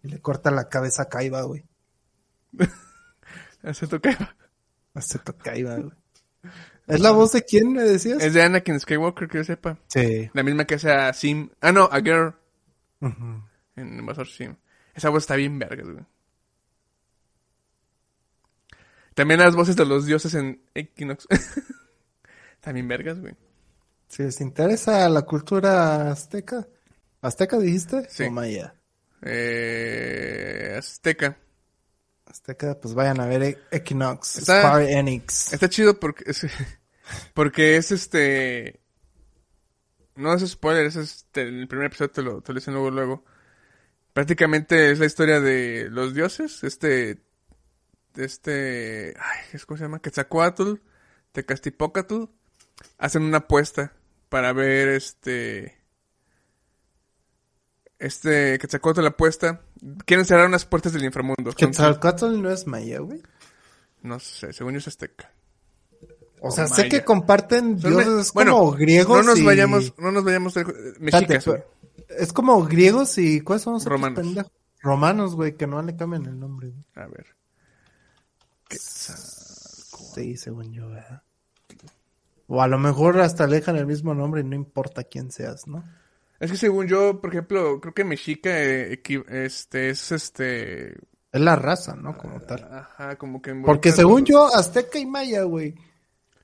[0.03, 1.65] Y le corta la cabeza a Kaiba, güey.
[3.89, 4.37] Toca.
[5.01, 5.93] Se toca Kaiba, güey.
[6.87, 8.23] ¿Es la voz de quién me decías?
[8.23, 9.79] Es de Anakin Skywalker, que yo sepa.
[9.89, 10.31] Sí.
[10.33, 11.51] La misma que hace a Sim.
[11.61, 12.35] Ah, no, a Girl.
[13.01, 13.43] Ujú.
[13.75, 14.55] En Invasor Sim.
[14.95, 16.05] Esa voz está bien vergas, güey.
[19.17, 21.27] También las voces de los dioses en Equinox.
[22.61, 23.35] También vergas, güey.
[24.09, 26.69] Si les interesa la cultura azteca.
[27.23, 28.07] ¿Azteca dijiste?
[28.11, 28.25] Sí.
[28.25, 28.75] O maya.
[29.23, 31.39] Eh, Azteca.
[32.27, 35.53] Azteca, pues vayan a ver E- Equinox, Está- Square Enix.
[35.55, 36.47] Está chido porque es,
[37.35, 38.81] porque es este...
[40.15, 43.25] No es spoiler, es este, el primer episodio te lo, te lo dicen luego, luego.
[44.13, 47.23] Prácticamente es la historia de los dioses, este...
[48.17, 49.15] Este...
[49.19, 50.01] Ay, ¿cómo se llama?
[50.01, 50.75] Quetzalcoatl,
[51.33, 52.25] Tecastipócatl.
[52.99, 53.93] Hacen una apuesta
[54.29, 55.77] para ver este...
[57.99, 59.63] Este Quetzalcoatl la apuesta.
[60.05, 61.53] Quieren cerrar unas puertas del inframundo.
[61.57, 63.23] Quetzalcoatl no es maya, güey.
[64.03, 65.33] No sé, según yo es azteca.
[66.41, 69.45] O sea, sé que comparten dioses bueno, como griegos No nos y...
[69.45, 71.49] vayamos, no nos vayamos de- mexicas,
[72.11, 74.21] es como griegos y ¿cuáles son los Romanos.
[74.21, 74.53] pendejos?
[74.81, 76.69] Romanos, güey, que no le cambian el nombre.
[76.69, 76.85] güey.
[76.95, 77.27] A ver.
[78.71, 81.23] Sí, según yo, ¿verdad?
[82.49, 85.67] O a lo mejor hasta le dejan el mismo nombre y no importa quién seas,
[85.67, 85.85] ¿no?
[86.39, 90.91] Es que según yo, por ejemplo, creo que Mexica eh, este, es este...
[91.33, 92.17] Es la raza, ¿no?
[92.17, 92.69] Como tal.
[92.73, 93.55] Ajá, como que...
[93.55, 95.75] Porque según los- yo, Azteca y Maya, güey,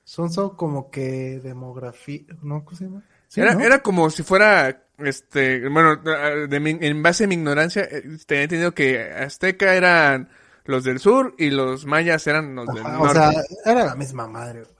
[0.03, 2.65] son solo como que demografía, ¿no?
[2.65, 3.03] ¿Cómo se llama?
[3.27, 3.61] Sí, era, ¿no?
[3.61, 8.43] era como si fuera, este, bueno, de mi- en base a mi ignorancia, eh, tenía
[8.43, 10.29] entendido que Azteca eran
[10.65, 13.07] los del sur y los mayas eran los del norte.
[13.07, 13.31] o sea,
[13.65, 14.73] era la misma madre, güey.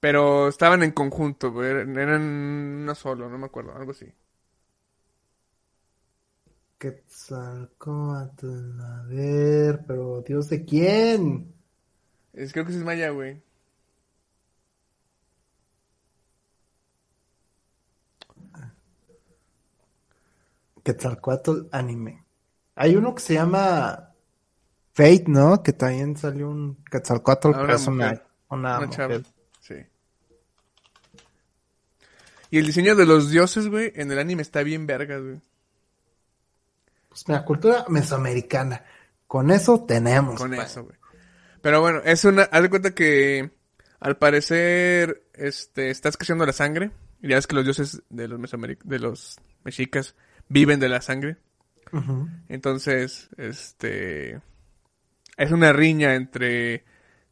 [0.00, 4.06] Pero estaban en conjunto, güey, eran, uno solo, no me acuerdo, algo así.
[6.78, 11.54] Quetzalcóatl, a ver, pero Dios de quién?
[12.34, 13.42] Es, creo que es maya, güey.
[20.84, 22.24] Quetzalcóatl anime.
[22.76, 24.05] Hay uno que se llama
[24.96, 25.62] Fate, ¿no?
[25.62, 29.22] Que también salió un Quetzalcóatl, Ah, pero es una, una Una mujer.
[29.60, 29.74] Sí.
[32.50, 35.40] Y el diseño de los dioses, güey, en el anime está bien vergas, güey.
[37.10, 38.84] Pues mira, cultura mesoamericana.
[39.26, 40.36] Con eso tenemos.
[40.40, 40.96] Con eso, güey.
[41.60, 42.44] Pero bueno, es una.
[42.44, 43.50] Haz de cuenta que
[44.00, 46.90] al parecer este, está escaseando la sangre.
[47.20, 50.14] Y ya ves que los dioses de los Mesoameric- de los mexicas
[50.48, 51.36] viven de la sangre.
[52.48, 54.40] Entonces, este.
[55.36, 56.84] Es una riña entre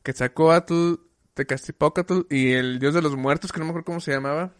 [0.02, 0.94] Quetzalcóatl,
[1.34, 4.52] Tecastipócatl y el dios de los muertos, que no me acuerdo cómo se llamaba.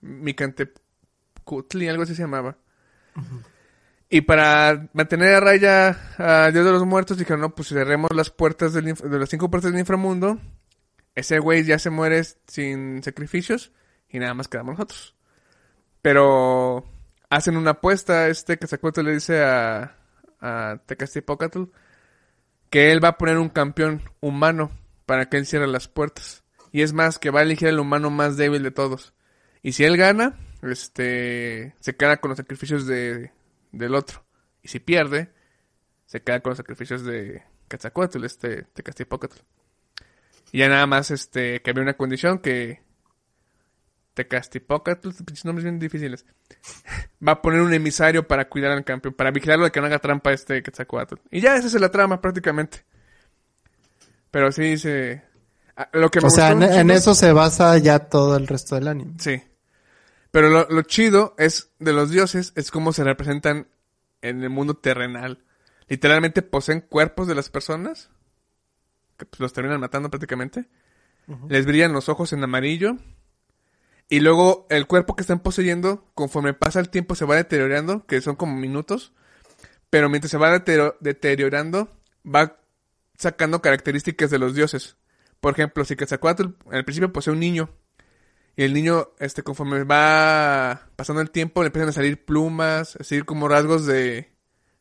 [0.00, 2.56] Micantecutli, algo así se llamaba.
[4.08, 8.30] Y para mantener a raya al dios de los muertos, dijeron, no, pues cerremos las
[8.30, 10.40] puertas del de las cinco puertas del inframundo.
[11.14, 13.72] Ese güey ya se muere sin sacrificios
[14.08, 15.16] y nada más quedamos nosotros.
[16.02, 16.84] Pero
[17.30, 19.96] hacen una apuesta, este Quetzalcóatl le dice a,
[20.40, 21.64] a Tecastipócatl
[22.70, 24.70] que él va a poner un campeón humano
[25.06, 26.44] para que él cierre las puertas.
[26.72, 29.14] Y es más, que va a elegir al humano más débil de todos.
[29.62, 33.32] Y si él gana, este, se queda con los sacrificios de,
[33.72, 34.24] del otro.
[34.62, 35.30] Y si pierde,
[36.06, 39.38] se queda con los sacrificios de Quetzalcóatl, este, Tecastipócatl.
[40.52, 42.82] Y ya nada más, este, que había una condición que
[44.16, 46.24] Tecastipócatl, pinches nombres bien difíciles,
[47.26, 49.98] va a poner un emisario para cuidar al campeón, para vigilarlo de que no haga
[49.98, 51.16] trampa este Quetzalcóatl.
[51.30, 52.84] Y ya esa es la trama prácticamente.
[54.30, 55.22] Pero sí se...
[55.76, 58.88] ah, Lo que me O sea, en, eso se basa ya todo el resto del
[58.88, 59.14] anime.
[59.18, 59.42] Sí.
[60.30, 63.68] Pero lo, lo chido es de los dioses es cómo se representan
[64.22, 65.44] en el mundo terrenal.
[65.88, 68.10] Literalmente poseen cuerpos de las personas
[69.18, 70.68] que pues, los terminan matando prácticamente.
[71.48, 72.96] Les brillan los ojos en amarillo.
[74.08, 78.20] Y luego el cuerpo que están poseyendo, conforme pasa el tiempo, se va deteriorando, que
[78.20, 79.12] son como minutos.
[79.90, 80.62] Pero mientras se va
[81.00, 81.88] deteriorando,
[82.24, 82.58] va
[83.16, 84.96] sacando características de los dioses.
[85.40, 87.70] Por ejemplo, si Quetzalcóatl al principio posee un niño,
[88.56, 93.20] y el niño, este, conforme va pasando el tiempo, le empiezan a salir plumas, así
[93.20, 94.32] como rasgos de,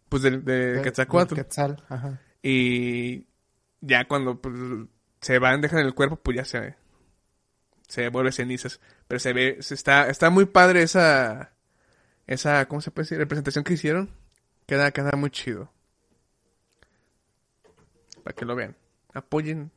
[0.07, 1.35] pues, de, de Quetzalcóatl.
[1.35, 2.21] Del Quetzal, ajá.
[2.41, 3.27] Y
[3.81, 4.55] ya cuando pues,
[5.19, 6.75] se van, dejan el cuerpo, pues ya se,
[7.87, 8.79] se vuelve cenizas.
[9.07, 11.51] Pero se ve, se está, está muy padre esa,
[12.27, 13.17] esa, ¿cómo se puede decir?
[13.19, 14.09] Representación que hicieron.
[14.65, 15.71] Queda, queda muy chido.
[18.23, 18.75] Para que lo vean.
[19.13, 19.71] Apoyen.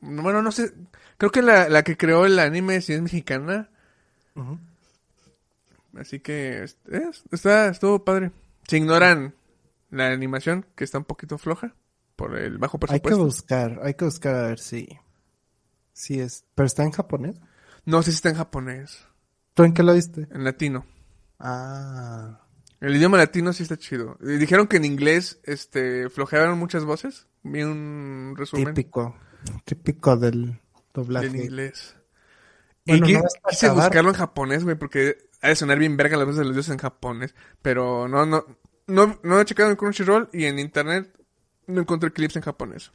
[0.00, 0.72] Bueno, no sé.
[1.18, 3.68] Creo que la, la que creó el anime sí es mexicana.
[5.96, 8.30] Así que es- es- está, estuvo padre.
[8.66, 9.34] Se ignoran
[9.90, 11.74] la animación, que está un poquito floja.
[12.16, 13.24] Por el bajo Hay que presupuesto.
[13.24, 14.88] buscar, hay que buscar a ver si...
[15.92, 16.44] Si es...
[16.54, 17.36] ¿Pero está en japonés?
[17.84, 19.04] No sé si está en japonés.
[19.54, 20.28] ¿Tú en qué lo viste?
[20.30, 20.86] En latino.
[21.38, 22.38] Ah...
[22.82, 24.16] El idioma latino sí está chido.
[24.20, 27.28] Dijeron que en inglés, este, flojearon muchas voces.
[27.44, 29.16] Vi un resumen Típico.
[29.64, 30.60] Típico del
[30.92, 31.28] doblaje.
[31.28, 31.94] en inglés.
[32.84, 36.26] Bueno, y no quise buscarlo en japonés, güey, porque ha de sonar bien verga las
[36.26, 37.36] voces de los dioses en japonés.
[37.62, 38.44] Pero no, no,
[38.88, 41.16] no, no he checado en Crunchyroll y en internet
[41.68, 42.90] no encontré clips en japonés.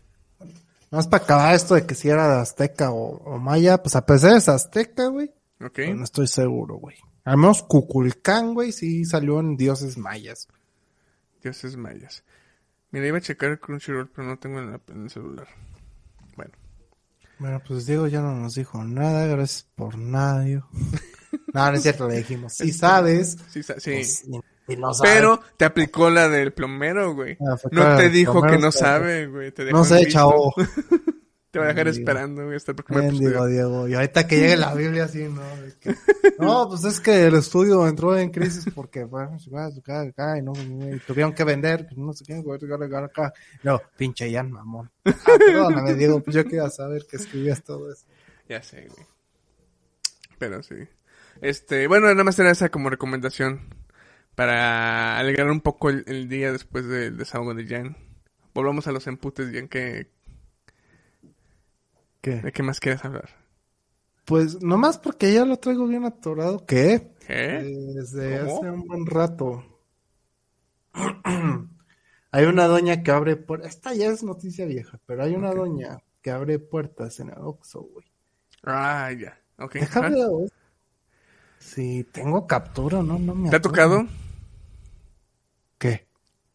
[0.91, 4.05] Más para acabar esto de que si era de Azteca o, o Maya, pues a
[4.05, 5.27] pesar de Azteca, güey,
[5.61, 5.73] ¿Ok?
[5.75, 6.95] pues no estoy seguro, güey.
[7.25, 10.47] Al menos Cuculcán, güey, sí salió en dioses mayas.
[11.43, 12.23] Dioses mayas.
[12.91, 15.47] Mira, iba a checar Crunchyroll, pero no tengo en, la- en el celular.
[16.37, 16.53] Bueno.
[17.39, 20.67] Bueno, pues Diego ya no nos dijo nada, gracias por nada, Diego.
[21.53, 23.37] no, no es cierto, le dijimos, sí sabes.
[23.51, 23.73] Sí, sí.
[23.73, 24.23] Pues,
[24.75, 24.91] no.
[25.01, 27.37] Pero te aplicó la del plomero, güey.
[27.39, 29.51] Ah, No claro, te dijo plomero que no sabe, güey.
[29.51, 30.53] Te dejó No sé, chavo.
[31.49, 33.47] Te va a dejar esperando, güey, hasta el próximo Mendigo episodio.
[33.53, 33.87] Diego.
[33.87, 35.41] Y ahorita que llegue la Biblia así, ¿no?
[35.79, 35.95] Que-
[36.39, 39.69] no, pues es que el estudio entró en crisis porque, bueno, se va,
[40.43, 40.51] ¿no?
[40.53, 42.59] Y tuvieron que vender, no sé qué, güey,
[43.05, 43.33] acá.
[43.63, 44.91] No, pinche Ian, mamón.
[45.05, 48.05] Ah, perdóname, Diego, pues yo quería saber que escribías todo eso.
[48.49, 49.07] Ya sé, güey.
[50.37, 50.75] Pero sí.
[51.41, 53.73] Este, bueno, nada más era esa como recomendación.
[54.37, 57.97] Para alegrar un poco el, el día después del desahogo de Jan.
[58.53, 60.11] Volvamos a los emputes, Jan, ¿qué,
[62.21, 62.35] ¿Qué?
[62.35, 63.29] ¿de qué más quieres hablar?
[64.25, 66.67] Pues nomás porque ya lo traigo bien atorado.
[66.67, 67.15] ¿Qué?
[67.25, 67.63] ¿Qué?
[67.95, 68.57] Desde ¿Cómo?
[68.57, 69.65] hace un buen rato.
[72.31, 73.71] hay una doña que abre puertas.
[73.71, 77.89] Esta ya es noticia vieja, pero hay una doña que abre puertas en el Oxxo,
[77.91, 78.05] güey.
[78.61, 79.41] Ah, ya.
[79.57, 79.73] Ok.
[79.73, 80.19] Déjame.
[81.57, 84.05] Si tengo captura, no, no me ¿Te ha tocado?
[85.77, 86.07] ¿Qué?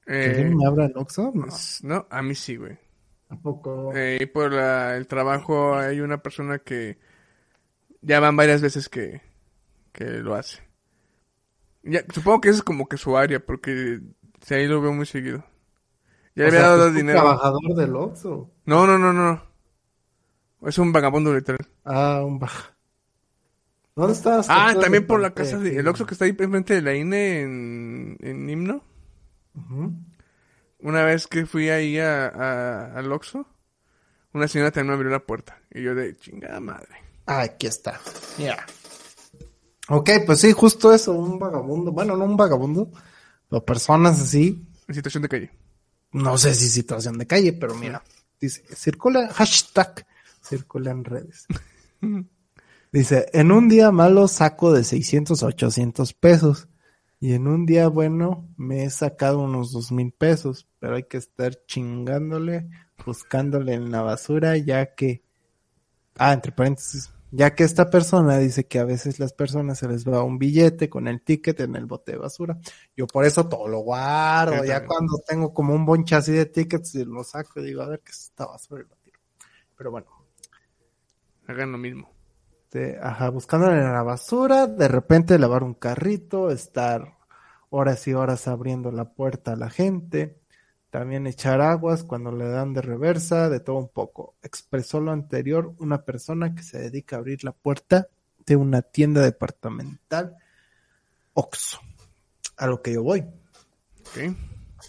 [0.07, 1.33] ¿Que Eh, alguien me abra el Oxxo?
[1.83, 2.07] No.
[2.11, 2.79] a mí sí, güey.
[3.29, 3.93] Tampoco.
[3.95, 6.99] Eh, y por la- el trabajo hay una persona que
[8.03, 9.23] ya van varias veces que,
[9.93, 10.61] que lo hace.
[11.85, 14.01] Ya, supongo que esa es como que su área, porque
[14.41, 15.45] si ahí lo veo muy seguido.
[16.35, 17.20] Ya le había sea, dado que es un dinero.
[17.20, 18.51] trabajador del Oxxo.
[18.66, 19.43] No, no, no, no.
[20.68, 21.66] Es un vagabundo literal.
[21.85, 22.77] Ah, un baja.
[23.97, 24.47] ¿Dónde estás?
[24.49, 25.77] Ah, también por la casa de...
[25.79, 28.85] El Oxxo que está ahí enfrente de la INE en, en Himno.
[30.80, 33.46] Una vez que fui ahí a, a- al Oxxo,
[34.32, 35.61] una señora también me abrió la puerta.
[35.70, 36.88] Y yo de chingada madre.
[37.26, 38.00] Ah, aquí está.
[38.38, 38.66] Mira.
[39.88, 41.92] Ok, pues sí, justo eso, un vagabundo.
[41.92, 42.90] Bueno, no un vagabundo,
[43.48, 44.66] pero personas así.
[44.88, 45.50] En situación de calle.
[46.12, 48.03] No sé si situación de calle, pero mira.
[48.40, 50.07] Dice, circula, hashtag,
[50.42, 51.46] circula en redes.
[52.92, 56.68] Dice, en un día malo saco de 600 a 800 pesos.
[57.23, 60.66] Y en un día bueno me he sacado unos dos mil pesos.
[60.81, 62.68] Pero hay que estar chingándole,
[63.07, 65.23] buscándole en la basura, ya que...
[66.16, 67.12] Ah, entre paréntesis.
[67.31, 70.91] Ya que esta persona dice que a veces las personas se les va un billete
[70.91, 72.59] con el ticket en el bote de basura.
[72.97, 74.64] Yo por eso todo lo guardo.
[74.64, 78.01] Ya cuando tengo como un bonche así de tickets, lo saco y digo, a ver
[78.01, 79.20] qué es esta basura y lo tiro.
[79.77, 80.09] Pero bueno,
[81.47, 82.12] Hagan lo mismo.
[82.73, 87.18] Este, ajá, buscándole en la basura, de repente lavar un carrito, estar
[87.68, 90.41] horas y horas abriendo la puerta a la gente,
[90.89, 94.37] también echar aguas cuando le dan de reversa, de todo un poco.
[94.43, 98.09] Expresó lo anterior una persona que se dedica a abrir la puerta
[98.47, 100.37] de una tienda departamental
[101.35, 101.79] Oxxo.
[102.57, 103.23] A lo que yo voy.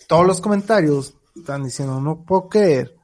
[0.08, 2.96] Todos los comentarios están diciendo, no puedo creer.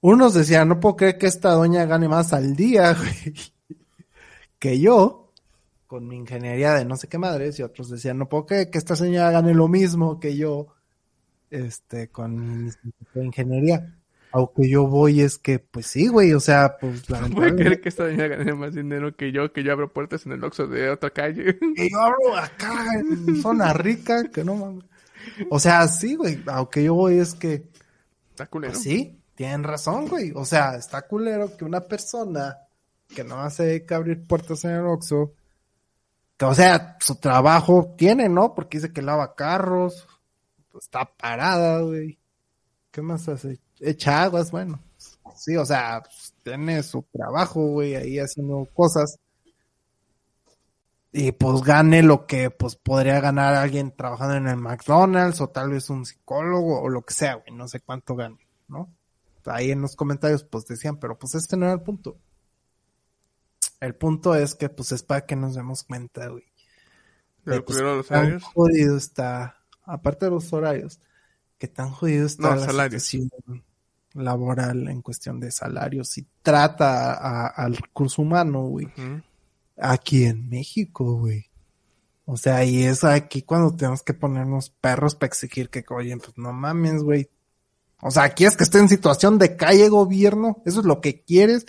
[0.00, 3.34] Unos decían, no puedo creer que esta doña gane más al día güey,
[4.58, 5.32] que yo,
[5.86, 8.78] con mi ingeniería de no sé qué madres, y otros decían, no puedo creer que
[8.78, 10.68] esta señora gane lo mismo que yo,
[11.50, 12.70] este, con mi
[13.14, 13.92] ingeniería.
[14.32, 17.88] Aunque yo voy es que, pues sí, güey, o sea, pues ¿Puede lamentablemente, creer que
[17.88, 20.90] esta doña gane más dinero que yo, que yo abro puertas en el Oxxo de
[20.90, 21.58] otra calle?
[21.74, 24.84] que yo hablo acá en zona rica, que no mames.
[25.50, 27.64] O sea, sí, güey, aunque yo voy es que,
[28.30, 28.74] Está culero.
[28.74, 30.32] Pues sí, tienen razón, güey.
[30.34, 32.58] O sea, está culero que una persona
[33.14, 35.32] que no hace que abrir puertas en el Oxxo,
[36.36, 38.54] que o sea, su trabajo tiene, ¿no?
[38.54, 40.06] Porque dice que lava carros,
[40.72, 42.18] pues, está parada, güey.
[42.90, 43.60] ¿Qué más hace?
[43.80, 44.82] Echa aguas, bueno.
[45.36, 49.18] Sí, o sea, pues, tiene su trabajo, güey, ahí haciendo cosas.
[51.12, 55.70] Y pues gane lo que pues podría ganar alguien trabajando en el McDonald's o tal
[55.70, 58.95] vez un psicólogo o lo que sea, güey, no sé cuánto gane, ¿no?
[59.48, 62.18] Ahí en los comentarios pues decían, pero pues este no era el punto.
[63.80, 66.44] El punto es que pues es para que nos demos cuenta, güey.
[67.44, 68.42] De pues, los tan horarios.
[68.44, 70.98] jodido está, aparte de los horarios,
[71.58, 73.02] que tan jodido está No, la salarios.
[73.04, 73.64] situación
[74.14, 78.88] laboral en cuestión de salarios y trata a- al recurso humano, güey
[79.78, 81.50] aquí en México, güey.
[82.24, 86.32] O sea, y es aquí cuando tenemos que ponernos perros para exigir que, oye, pues
[86.38, 87.28] no mames, güey.
[88.00, 90.62] O sea, ¿quieres que esté en situación de calle gobierno?
[90.66, 91.66] ¿Eso es lo que quieres?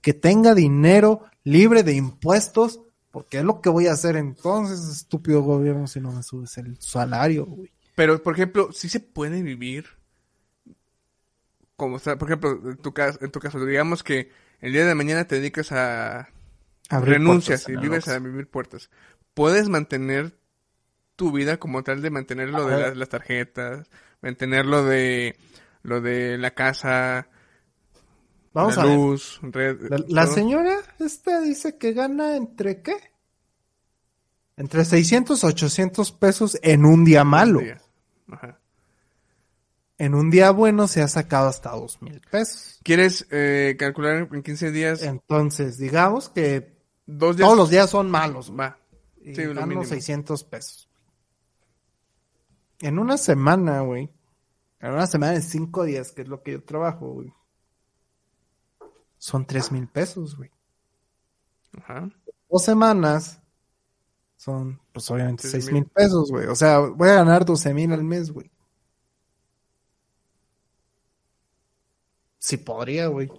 [0.00, 5.42] Que tenga dinero libre de impuestos, porque es lo que voy a hacer entonces, estúpido
[5.42, 7.70] gobierno, si no me subes el salario, güey.
[7.94, 9.86] Pero, por ejemplo, sí se puede vivir
[11.78, 14.96] como, sea, por ejemplo, en tu caso, en tu caso, digamos que el día de
[14.96, 16.28] mañana te dedicas a
[16.88, 18.90] Abrir renuncias puertas y vives a vivir puertas.
[19.32, 20.36] Puedes mantener
[21.14, 23.88] tu vida como tal de mantener lo de las tarjetas,
[24.22, 25.36] mantener lo de
[25.82, 27.28] lo de la casa,
[28.52, 28.96] Vamos la a ver.
[28.96, 29.76] luz, red,
[30.08, 32.96] La, señora esta dice que gana entre qué?
[34.56, 37.60] Entre 600 a 800 pesos en un día malo.
[38.30, 38.58] Ajá.
[39.98, 42.78] En un día bueno se ha sacado hasta dos mil pesos.
[42.82, 45.02] ¿Quieres eh, calcular en 15 días?
[45.02, 47.46] Entonces, digamos que dos días.
[47.46, 48.52] todos los días son malos.
[48.56, 48.78] Va.
[49.20, 49.84] Y Sí, lo gano mínimo.
[49.84, 50.87] 600 pesos.
[52.80, 54.10] En una semana, güey.
[54.80, 57.32] En una semana de cinco días, que es lo que yo trabajo, güey.
[59.18, 60.50] Son tres mil pesos, güey.
[61.76, 62.08] Ajá.
[62.50, 63.40] Dos semanas
[64.36, 65.84] Son, pues obviamente, Seis mil.
[65.86, 66.46] pesos, güey.
[66.46, 68.50] O sea, voy a ganar 12 mil al mes, güey.
[72.38, 73.30] Sí podría, güey.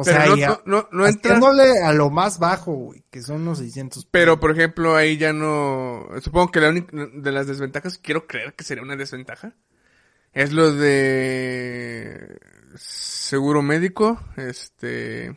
[0.00, 1.38] O Pero sea, no, ya, no, entra.
[1.84, 6.06] a lo más bajo, güey, que son los 600 Pero, por ejemplo, ahí ya no...
[6.22, 9.52] Supongo que la única de las desventajas, quiero creer que sería una desventaja,
[10.32, 12.38] es lo de
[12.76, 15.36] seguro médico, este...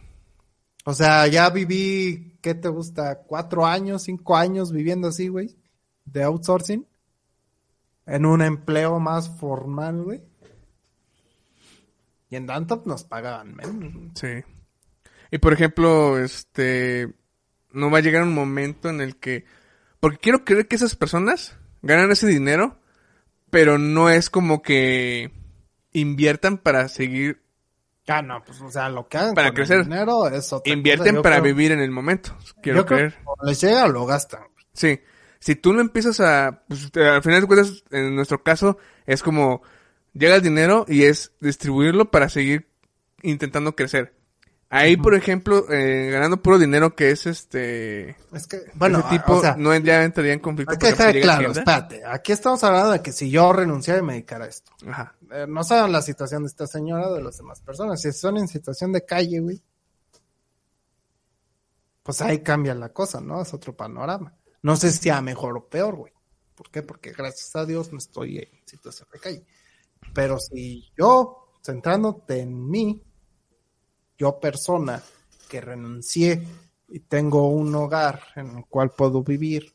[0.85, 3.19] O sea, ya viví, ¿qué te gusta?
[3.27, 5.57] ¿Cuatro años, cinco años viviendo así, güey?
[6.05, 6.87] De outsourcing.
[8.05, 10.21] En un empleo más formal, güey.
[12.33, 13.93] Y en Dantop nos pagaban menos.
[14.15, 14.43] Sí.
[15.29, 17.13] Y por ejemplo, este...
[17.71, 19.45] No va a llegar un momento en el que...
[19.99, 22.79] Porque quiero creer que esas personas ganan ese dinero,
[23.51, 25.31] pero no es como que
[25.91, 27.43] inviertan para seguir...
[28.07, 29.77] Ah, no, pues, o sea, lo que hagan Para con crecer.
[29.81, 30.73] el dinero es otra.
[30.73, 32.35] Invierten para creo- vivir en el momento.
[32.63, 33.13] Quiero yo creo creer.
[33.13, 34.41] que les llega, lo gastan.
[34.73, 34.99] Sí.
[35.37, 36.63] Si tú lo empiezas a...
[36.67, 39.61] Pues, al final de cuentas, en nuestro caso, es como...
[40.13, 42.67] Llega el dinero y es distribuirlo para seguir
[43.21, 44.15] intentando crecer.
[44.69, 48.17] Ahí, por ejemplo, eh, ganando puro dinero que es este...
[48.31, 50.71] Es que, bueno, ese tipo o sea, no ya entraría en conflicto.
[50.71, 52.01] hay que dejar pues, llega claro, espérate.
[52.03, 54.71] Aquí estamos hablando de que si yo renunciara y me dedicara a esto.
[54.87, 55.15] Ajá.
[55.31, 58.01] eh, no saben la situación de esta señora o de las demás personas.
[58.01, 59.61] Si son en situación de calle, güey,
[62.01, 63.43] pues ahí cambia la cosa, ¿no?
[63.43, 64.33] Es otro panorama.
[64.63, 66.13] No sé si a mejor o peor, güey.
[66.55, 66.81] ¿Por qué?
[66.81, 69.45] Porque gracias a Dios no estoy en situación de calle.
[70.13, 73.01] Pero si yo, centrándote en mí,
[74.17, 75.01] yo persona
[75.49, 76.47] que renuncié
[76.89, 79.73] y tengo un hogar en el cual puedo vivir,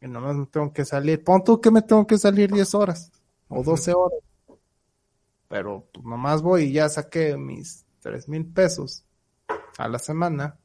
[0.00, 3.10] y nomás me tengo que salir, pon tú que me tengo que salir 10 horas
[3.48, 4.20] o 12 horas
[5.48, 9.04] pero pues nomás voy y ya saqué mis tres mil pesos
[9.78, 10.58] a la semana,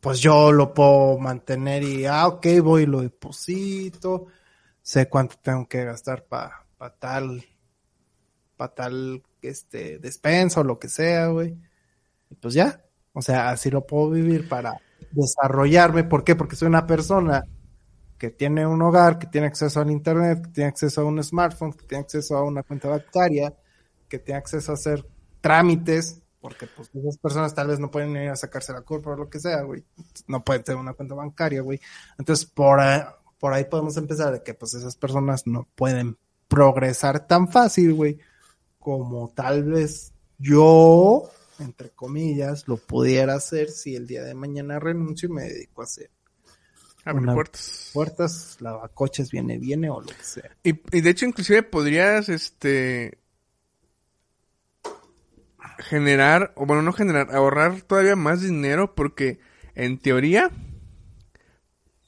[0.00, 4.26] pues yo lo puedo mantener y, ah, ok, voy y lo deposito,
[4.80, 7.44] sé cuánto tengo que gastar para tal,
[8.56, 11.56] para tal, este, despensa o lo que sea, güey.
[12.30, 14.78] Y pues ya, o sea, así lo puedo vivir para
[15.10, 16.04] desarrollarme.
[16.04, 16.34] ¿Por qué?
[16.36, 17.44] Porque soy una persona
[18.18, 21.72] que tiene un hogar, que tiene acceso al internet, que tiene acceso a un smartphone,
[21.72, 23.52] que tiene acceso a una cuenta bancaria,
[24.08, 25.04] que tiene acceso a hacer
[25.40, 29.16] trámites, porque pues esas personas tal vez no pueden ir a sacarse la culpa o
[29.16, 29.84] lo que sea, güey.
[30.26, 31.80] No pueden tener una cuenta bancaria, güey.
[32.18, 33.00] Entonces, por ahí,
[33.38, 36.16] por ahí podemos empezar de que pues esas personas no pueden
[36.52, 38.18] progresar tan fácil, güey,
[38.78, 45.30] como tal vez yo, entre comillas, lo pudiera hacer si el día de mañana renuncio
[45.30, 46.10] y me dedico a hacer
[47.04, 47.90] Abrir Una- puertas.
[47.94, 50.56] puertas, lavacoches, viene, viene o lo que sea.
[50.62, 53.18] Y, y de hecho, inclusive podrías, este...
[55.78, 59.40] Generar, o bueno, no generar, ahorrar todavía más dinero porque,
[59.74, 60.50] en teoría,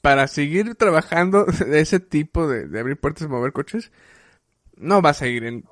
[0.01, 3.91] para seguir trabajando de ese tipo de, de abrir puertas y mover coches,
[4.77, 5.63] no vas a ir en,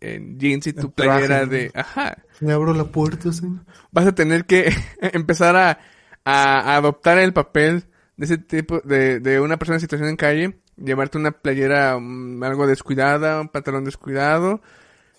[0.00, 1.70] en jeans y tu playera de...
[1.74, 2.16] Ajá.
[2.40, 3.60] Le abro la puerta, señor.
[3.92, 5.78] vas a tener que empezar a,
[6.24, 7.84] a adoptar el papel
[8.16, 12.42] de ese tipo, de, de una persona en situación en calle, llevarte una playera mm,
[12.42, 14.60] algo descuidada, un pantalón descuidado.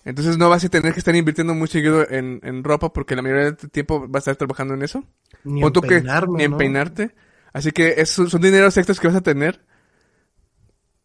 [0.04, 3.22] Entonces no vas a tener que estar invirtiendo muy seguido en, en ropa porque la
[3.22, 5.02] mayoría de tu tiempo vas a estar trabajando en eso.
[5.44, 7.14] Ni en tú que- peinarme, ni en peinarte.
[7.54, 9.64] Así que esos son dineros extras que vas a tener.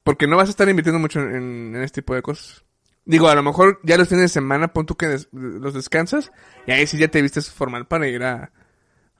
[0.04, 2.64] Porque no vas a estar invirtiendo mucho en, en este tipo de cosas.
[3.06, 6.32] Digo, a lo mejor ya los fines de semana, pon tú que des- los descansas.
[6.68, 8.52] Y ahí sí ya te vistes formal para ir a,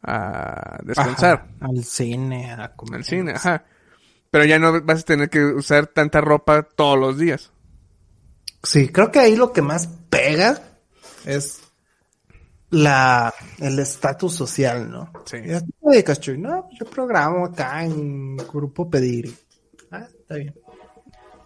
[0.04, 1.48] a descansar.
[1.60, 2.96] Ajá, al cine, a comer.
[2.98, 3.66] Al cine, ajá.
[4.32, 7.52] Pero ya no vas a tener que usar tanta ropa todos los días.
[8.62, 10.62] Sí, creo que ahí lo que más pega
[11.26, 11.62] es
[12.70, 15.12] la el estatus social, ¿no?
[15.26, 15.38] Sí.
[15.38, 16.38] ¿Y te dedicas, Chuy?
[16.38, 19.34] No, pues yo programo acá en Grupo Pedir.
[19.90, 20.54] Ah, está bien.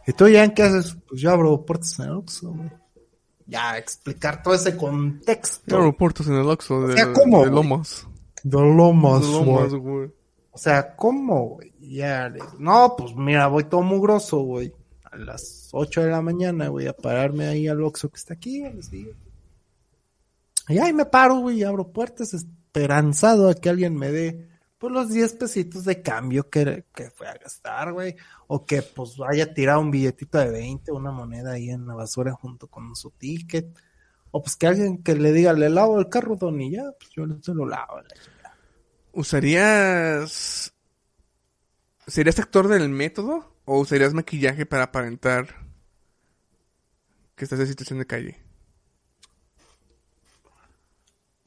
[0.06, 0.98] ¿Y tú ya en qué haces?
[1.08, 2.70] Pues yo abro puertas en el Oxxo, güey.
[3.46, 5.76] Ya, explicar todo ese contexto.
[5.76, 7.52] aeropuertos en el Oxxo de, sea, ¿cómo, de?
[7.52, 8.08] Lomas.
[8.44, 9.46] De Lomas, De güey.
[9.46, 10.12] Lomas, güey.
[10.52, 11.74] O sea, ¿cómo, güey?
[11.80, 14.74] Ya, no, pues mira, voy todo mugroso, güey.
[15.04, 18.64] A las 8 de la mañana, güey, a pararme ahí al Oxxo que está aquí,
[18.66, 19.10] así.
[20.70, 24.50] Y ahí me paro, güey, y abro puertas esperanzado a que alguien me dé,
[24.84, 28.18] pues, los 10 pesitos de cambio que, que fue a gastar, güey.
[28.48, 32.34] O que, pues, haya tirado un billetito de 20, una moneda ahí en la basura
[32.34, 33.80] junto con su ticket.
[34.32, 37.12] O, pues, que alguien que le diga, le lavo el carro, don, y ya, pues,
[37.12, 38.02] yo se lo lavo.
[39.14, 40.74] ¿Usarías...
[42.06, 43.56] ¿Serías actor del método?
[43.64, 45.48] ¿O usarías maquillaje para aparentar
[47.38, 48.43] que estás en situación de calle?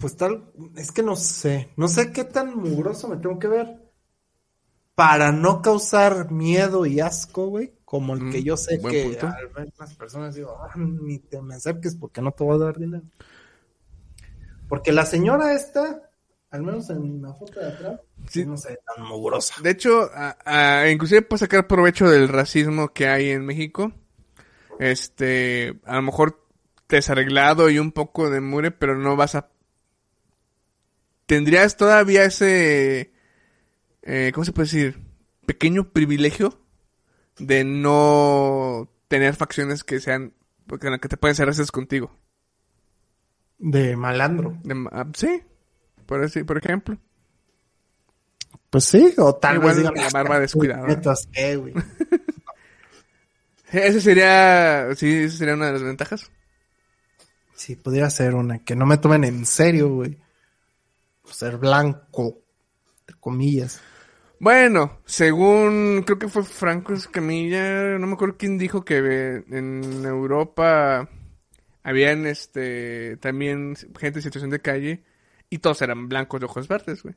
[0.06, 0.44] Pues tal,
[0.76, 3.76] es que no sé, no sé qué tan mugroso me tengo que ver
[4.94, 9.26] para no causar miedo y asco, güey, como el que Mm, yo sé que punto.
[9.26, 12.64] al ver las personas digo, "Ah, ni te me acerques porque no te voy a
[12.66, 13.02] dar dinero.
[14.68, 16.08] Porque la señora esta,
[16.52, 18.46] al menos en la foto de atrás, Sí.
[18.46, 19.56] no sé, tan mugrosa.
[19.60, 23.90] De hecho, a- a- inclusive para sacar provecho del racismo que hay en México,
[24.78, 26.40] este, a lo mejor
[26.88, 29.48] desarreglado y un poco de mure, pero no vas a...
[31.26, 33.12] Tendrías todavía ese,
[34.02, 35.00] eh, ¿cómo se puede decir?
[35.46, 36.60] Pequeño privilegio
[37.38, 40.32] de no tener facciones que sean,
[40.66, 42.16] porque en las que te pueden ser racistas contigo.
[43.58, 44.56] De malandro.
[44.62, 45.42] De ah, sí,
[46.06, 46.96] por, así, por ejemplo.
[48.70, 50.86] Pues sí, o tal Igual vez digan, la "Ah, barba descuidada".
[53.72, 56.30] Ese sería, sí, esa sería una de las ventajas.
[57.54, 60.18] Sí, podría ser una, que no me tomen en serio, güey.
[61.30, 62.42] Ser blanco,
[63.00, 63.80] entre comillas.
[64.38, 70.04] Bueno, según creo que fue Franco Escamilla, no me acuerdo quién dijo que eh, en
[70.04, 71.08] Europa
[71.82, 75.04] habían este también gente en situación de calle
[75.48, 77.14] y todos eran blancos de ojos verdes, güey.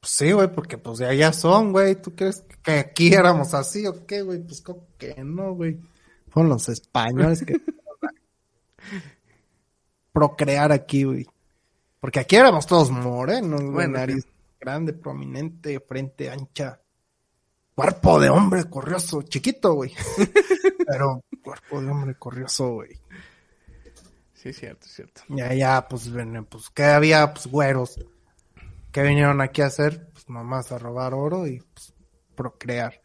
[0.00, 1.94] Pues sí, güey, porque pues de allá son, güey.
[1.94, 4.40] ¿Tú crees que aquí éramos así o qué, güey?
[4.40, 5.78] Pues como que no, güey.
[6.28, 7.60] Fueron los españoles que
[10.12, 11.26] procrear aquí, güey.
[12.02, 13.62] Porque aquí éramos todos morenos.
[13.62, 14.26] Bueno, nariz
[14.60, 16.80] grande, prominente, frente ancha.
[17.76, 19.94] Cuerpo de hombre corrioso, chiquito, güey.
[20.86, 22.90] Pero cuerpo de hombre corrioso, güey.
[24.34, 25.22] Sí, cierto, cierto.
[25.28, 28.04] Y allá, pues, ven, pues, que había, pues, güeros.
[28.90, 30.08] que vinieron aquí a hacer?
[30.12, 31.94] Pues, nomás a robar oro y, pues,
[32.34, 33.00] procrear.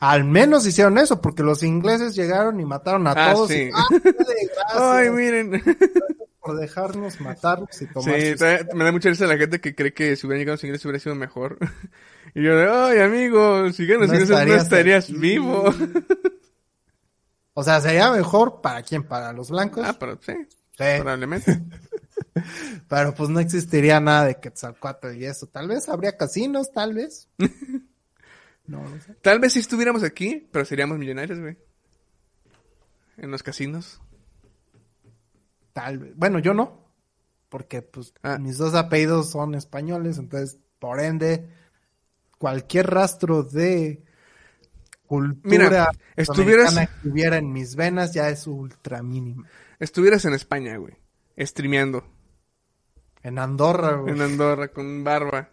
[0.00, 3.48] Al menos hicieron eso, porque los ingleses llegaron y mataron a Ah, todos.
[3.48, 3.62] sí.
[3.64, 3.88] y, "Ah,
[4.98, 5.50] Ay, miren.
[6.48, 9.92] por dejarnos matarlos y tomar Sí, sus- me da mucha risa la gente que cree
[9.92, 11.58] que si hubieran llegado los ingleses hubiera sido mejor.
[12.34, 15.14] Y yo de, ay, amigo, si los No ingleses no estarías estarías aquí".
[15.16, 15.72] vivo.
[17.54, 19.82] O sea, sería mejor para quién, para los blancos.
[19.86, 20.34] ah, pero sí,
[20.76, 21.60] Sí, probablemente.
[22.88, 25.46] pero pues no existiría nada de Quetzalcóatl y eso.
[25.46, 27.28] Tal vez habría casinos, tal vez.
[28.66, 29.14] No, no sé.
[29.22, 31.56] Tal vez si estuviéramos aquí, pero seríamos millonarios, güey.
[33.16, 33.98] En los casinos.
[35.78, 36.12] Tal.
[36.16, 36.84] Bueno, yo no.
[37.48, 38.36] Porque pues Ah.
[38.38, 41.48] mis dos apellidos son españoles, entonces, por ende,
[42.36, 44.02] cualquier rastro de
[45.06, 49.44] cultura Mira, estuvieras- que hubiera en mis venas ya es ultra mínimo.
[49.78, 50.94] Estuvieras en España, güey.
[51.38, 52.04] Streameando.
[53.22, 54.14] En Andorra, güey.
[54.14, 55.50] En Andorra, con barba.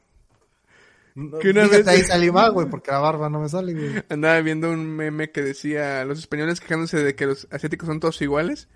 [1.14, 4.04] No, que una vez- ahí salí mal, güey, porque la barba no me sale, güey.
[4.10, 8.22] Andaba viendo un meme que decía los españoles quejándose de que los asiáticos son todos
[8.22, 8.68] iguales.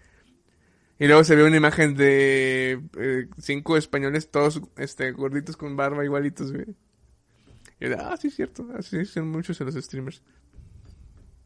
[1.00, 6.04] Y luego se ve una imagen de eh, cinco españoles todos este gorditos con barba
[6.04, 6.76] igualitos, güey.
[7.80, 10.22] Y de, ah, sí es cierto, así son muchos de los streamers.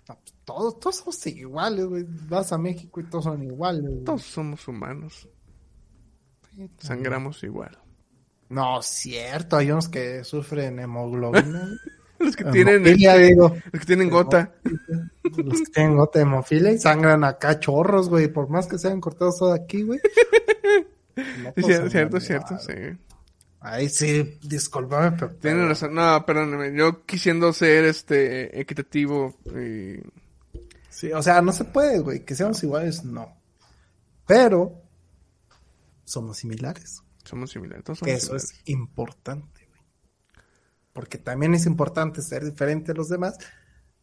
[0.10, 2.04] No, pues, todos, todos somos iguales, güey.
[2.28, 4.04] Vas a México y todos son iguales, güey.
[4.04, 5.30] Todos somos humanos,
[6.80, 7.78] sangramos igual.
[8.50, 11.70] No, cierto, hay unos que sufren hemoglobina.
[12.26, 13.56] Los que tienen, Hemofilia, digo.
[13.72, 14.54] los que tienen gota.
[15.36, 18.28] Los que tienen gota de hemofilia y sangran acá chorros, güey.
[18.28, 20.00] Por más que sean cortados todo aquí, güey.
[21.16, 21.62] No Sí,
[21.92, 22.74] cierto, cierto, sí.
[23.60, 25.32] Ahí sí, discúlpame, pero...
[25.36, 25.94] Tienen razón.
[25.94, 26.76] No, perdóname.
[26.76, 30.00] Yo quisiendo ser este equitativo y
[30.90, 32.26] Sí, o sea, no se puede, güey.
[32.26, 33.32] Que seamos iguales, no.
[34.26, 34.82] Pero
[36.04, 37.02] somos similares.
[37.24, 37.84] somos similares.
[37.84, 38.70] Todos Que somos eso es similares.
[38.70, 39.63] importante, güey.
[40.94, 43.38] Porque también es importante ser diferente a los demás.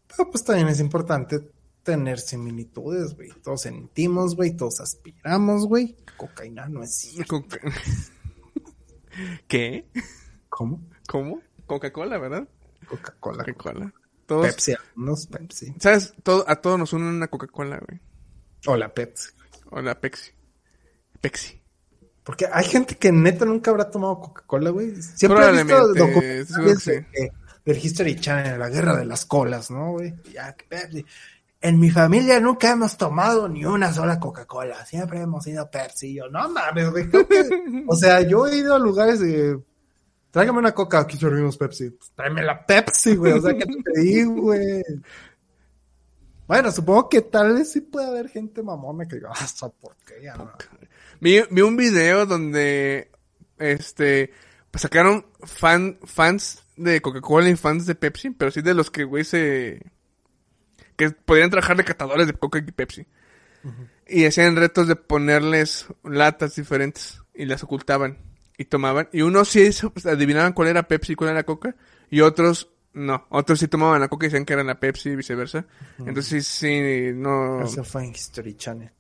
[0.09, 1.41] Pero pues también es importante
[1.84, 3.30] tener similitudes, güey.
[3.43, 4.57] Todos sentimos, güey.
[4.57, 5.97] Todos aspiramos, güey.
[6.16, 7.43] Cocaína no es cierto.
[7.43, 7.61] Coca-
[9.49, 9.86] ¿Qué?
[10.49, 10.80] ¿Cómo?
[11.09, 11.41] ¿Cómo?
[11.66, 12.49] Coca-Cola, ¿verdad?
[12.88, 13.45] Coca-Cola.
[13.45, 13.93] Coca-Cola.
[14.26, 15.74] Todos, Pepsi, algunos Pepsi.
[15.80, 16.14] ¿sabes?
[16.22, 18.01] Todo, a todos nos une una Coca-Cola, güey.
[18.66, 19.30] O la Pepsi.
[19.70, 20.30] O la Pepsi.
[21.20, 21.59] Pepsi.
[22.23, 24.95] Porque hay gente que neta nunca habrá tomado Coca-Cola, güey.
[25.03, 26.91] Siempre he visto documentales sí.
[26.91, 27.33] de-
[27.64, 30.14] del History Channel, la guerra de las colas, ¿no, güey?
[30.33, 31.05] Ya, que Pepsi.
[31.62, 34.85] En mi familia nunca hemos tomado ni una sola Coca-Cola.
[34.87, 36.14] Siempre hemos ido Pepsi.
[36.14, 37.09] Yo, no mames, güey.
[37.87, 39.61] O sea, yo he ido a lugares de...
[40.31, 41.91] Tráigame una Coca, aquí servimos Pepsi.
[41.91, 43.33] Pues, tráeme la Pepsi, güey.
[43.33, 44.83] O sea, que te digo, güey.
[46.47, 50.35] Bueno, supongo que tal vez sí puede haber gente mamona que diga, ah, esa porquería,
[50.37, 50.53] ¿no?
[51.21, 53.11] Vi, vi un video donde,
[53.59, 54.33] este,
[54.71, 59.05] pues sacaron fan, fans de Coca-Cola y fans de Pepsi, pero sí de los que,
[59.05, 59.93] güey, se...
[60.97, 63.07] que podrían trabajar de catadores de Coca y Pepsi.
[64.09, 68.18] Y hacían retos de ponerles latas diferentes y las ocultaban.
[68.61, 69.09] y tomaban.
[69.11, 71.75] Y unos sí pues, adivinaban cuál era Pepsi y cuál era Coca.
[72.11, 73.27] Y otros no.
[73.31, 75.64] Otros sí tomaban la Coca y decían que era la Pepsi y viceversa.
[75.99, 77.62] Entonces sí, sí, no.
[77.62, 78.91] Eso fue en History Channel.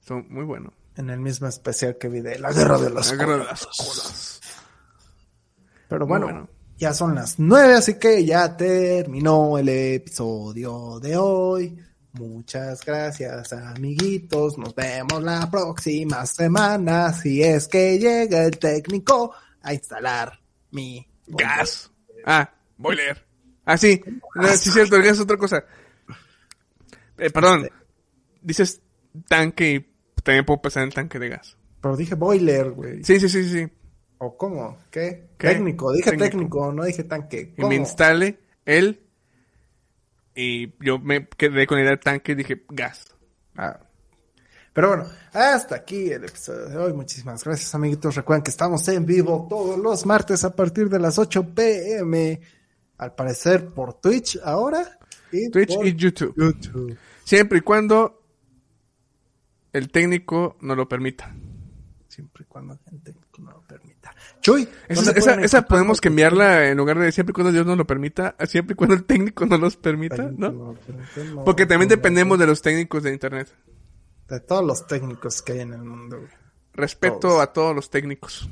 [0.00, 0.74] Son muy buenos.
[0.98, 3.66] En el mismo especial que vi de La Guerra de las La guerra de Colas.
[3.66, 4.40] las colas.
[5.88, 6.48] Pero bueno, bueno.
[6.76, 11.78] ya son las nueve, así que ya terminó el episodio de hoy.
[12.14, 14.58] Muchas gracias, amiguitos.
[14.58, 17.12] Nos vemos la próxima semana.
[17.12, 19.32] Si es que llega el técnico
[19.62, 20.36] a instalar
[20.72, 21.92] mi Gas.
[22.26, 23.24] Ah, boiler.
[23.64, 24.02] Ah, sí.
[24.34, 25.64] No, sí, es cierto, el gas es otra cosa.
[27.18, 27.68] Eh, perdón.
[28.42, 28.80] Dices
[29.28, 29.88] tanque
[30.28, 31.56] también puedo pensar en tanque de gas.
[31.80, 33.02] Pero dije boiler, güey.
[33.02, 33.66] Sí, sí, sí, sí.
[34.18, 34.76] ¿O cómo?
[34.90, 35.30] ¿Qué?
[35.38, 35.48] ¿Qué?
[35.48, 35.90] Técnico.
[35.90, 36.30] Dije Técnico.
[36.30, 37.54] técnico, no dije tanque.
[37.56, 39.00] Y me instale él.
[40.34, 43.06] Y yo me quedé con la idea de tanque y dije gas.
[43.56, 43.80] Ah.
[44.74, 46.92] Pero bueno, hasta aquí el episodio de hoy.
[46.92, 48.14] Muchísimas gracias, amiguitos.
[48.14, 52.38] Recuerden que estamos en vivo todos los martes a partir de las 8 pm.
[52.98, 54.98] Al parecer por Twitch ahora.
[55.32, 56.34] Y Twitch y YouTube.
[56.36, 56.98] YouTube.
[57.24, 58.27] Siempre y cuando
[59.78, 61.34] el técnico no lo permita.
[62.08, 64.14] Siempre y cuando el técnico no lo permita.
[64.40, 67.52] Chuy, Esa, ¿dónde esa, pueden esa encontrar podemos cambiarla en lugar de siempre y cuando
[67.52, 70.30] Dios nos lo permita, siempre y cuando el técnico no nos permita?
[70.36, 70.74] ¿no?
[71.44, 73.48] Porque también dependemos de los técnicos de internet.
[74.28, 76.18] de todos los técnicos que hay en el mundo.
[76.18, 76.30] güey.
[76.72, 77.42] Respeto Todos.
[77.42, 78.48] a todos los técnicos.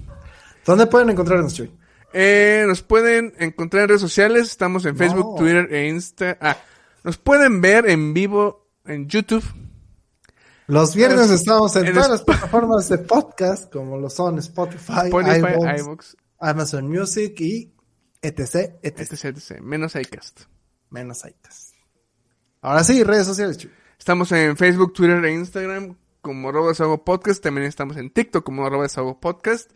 [0.64, 1.70] ¿Dónde pueden encontrarnos, Chuy?
[2.12, 4.98] Eh, nos pueden encontrar en redes sociales, estamos en No.
[4.98, 6.36] Facebook, Twitter e Insta.
[6.40, 6.56] Ah,
[7.04, 9.44] nos pueden ver en vivo en YouTube.
[10.68, 15.80] Los viernes estamos en en todas las plataformas de podcast, como lo son Spotify, Spotify,
[15.80, 17.72] iVoox, Amazon Music y
[18.20, 19.12] etc, etc.
[19.12, 19.60] etc, etc.
[19.60, 20.42] Menos iCast.
[20.90, 21.74] Menos iTunes.
[22.62, 23.70] Ahora sí, redes sociales, Chuy.
[23.96, 27.42] Estamos en Facebook, Twitter e Instagram como arroba desahogo podcast.
[27.42, 29.70] También estamos en TikTok como arroba desahogo podcast.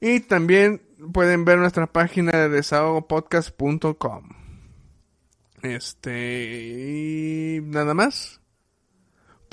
[0.00, 0.82] Y también
[1.12, 4.28] pueden ver nuestra página de desahogopodcast.com.
[5.62, 8.42] Este, y nada más.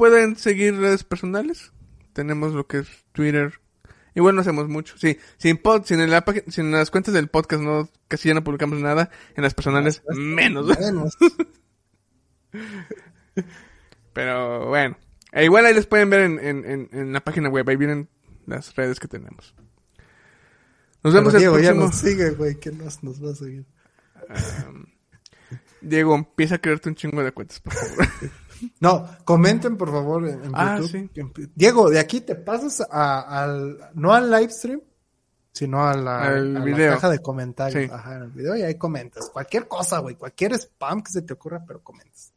[0.02, 1.74] Pueden seguir redes personales.
[2.14, 3.62] Tenemos lo que es Twitter.
[4.16, 4.98] Igual no hacemos mucho.
[4.98, 8.80] Sí, sin pod, sin la sin las cuentas del podcast no, casi ya no publicamos
[8.80, 9.12] nada.
[9.36, 10.66] En las personales, menos.
[10.80, 11.16] Menos.
[14.14, 14.98] Pero bueno.
[15.34, 17.70] E igual ahí les pueden ver en, en, en, en la página web.
[17.70, 18.10] Ahí vienen
[18.48, 19.54] las redes que tenemos.
[21.04, 21.86] Nos vemos Pero el Diego ya próximo.
[21.86, 23.68] nos sigue, güey, que nos, nos va a seguir.
[25.80, 28.08] Diego, empieza a crearte un chingo de cuentas, por favor.
[28.80, 31.10] No, comenten por favor en, en Ah, YouTube.
[31.36, 31.50] sí.
[31.56, 34.82] Diego, de aquí te pasas a- al, no al live stream,
[35.52, 37.84] sino a la, a caja de comentarios.
[37.86, 37.90] Sí.
[37.92, 39.30] Ajá, en el video y ahí comentas.
[39.30, 42.34] Cualquier cosa, güey, cualquier spam que se te ocurra, pero comentas.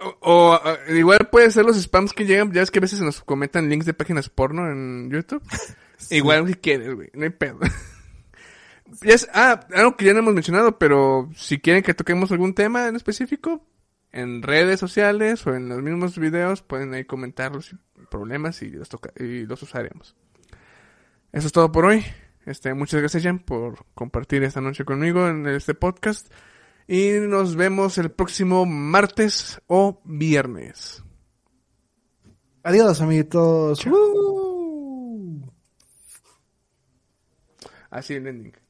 [0.00, 0.60] O, o,
[0.92, 2.52] igual puede ser los spams que llegan.
[2.52, 5.42] Ya es que a veces nos comentan links de páginas porno en YouTube.
[6.10, 7.10] Igual si quieres, güey.
[7.14, 7.58] No hay pedo.
[9.02, 12.54] Ya es- ah, algo que ya no hemos mencionado, pero si quieren que toquemos algún
[12.54, 13.64] tema en específico,
[14.14, 17.74] en redes sociales o en los mismos videos pueden ahí comentar los
[18.10, 19.12] problemas y los, toca
[19.60, 20.14] usaremos.
[21.32, 22.04] Eso es todo por hoy.
[22.46, 26.32] Este, muchas gracias Jan por compartir esta noche conmigo en este podcast
[26.86, 31.02] y nos vemos el próximo martes o viernes.
[32.62, 33.84] Adiós amiguitos.
[37.90, 38.64] Así el ending.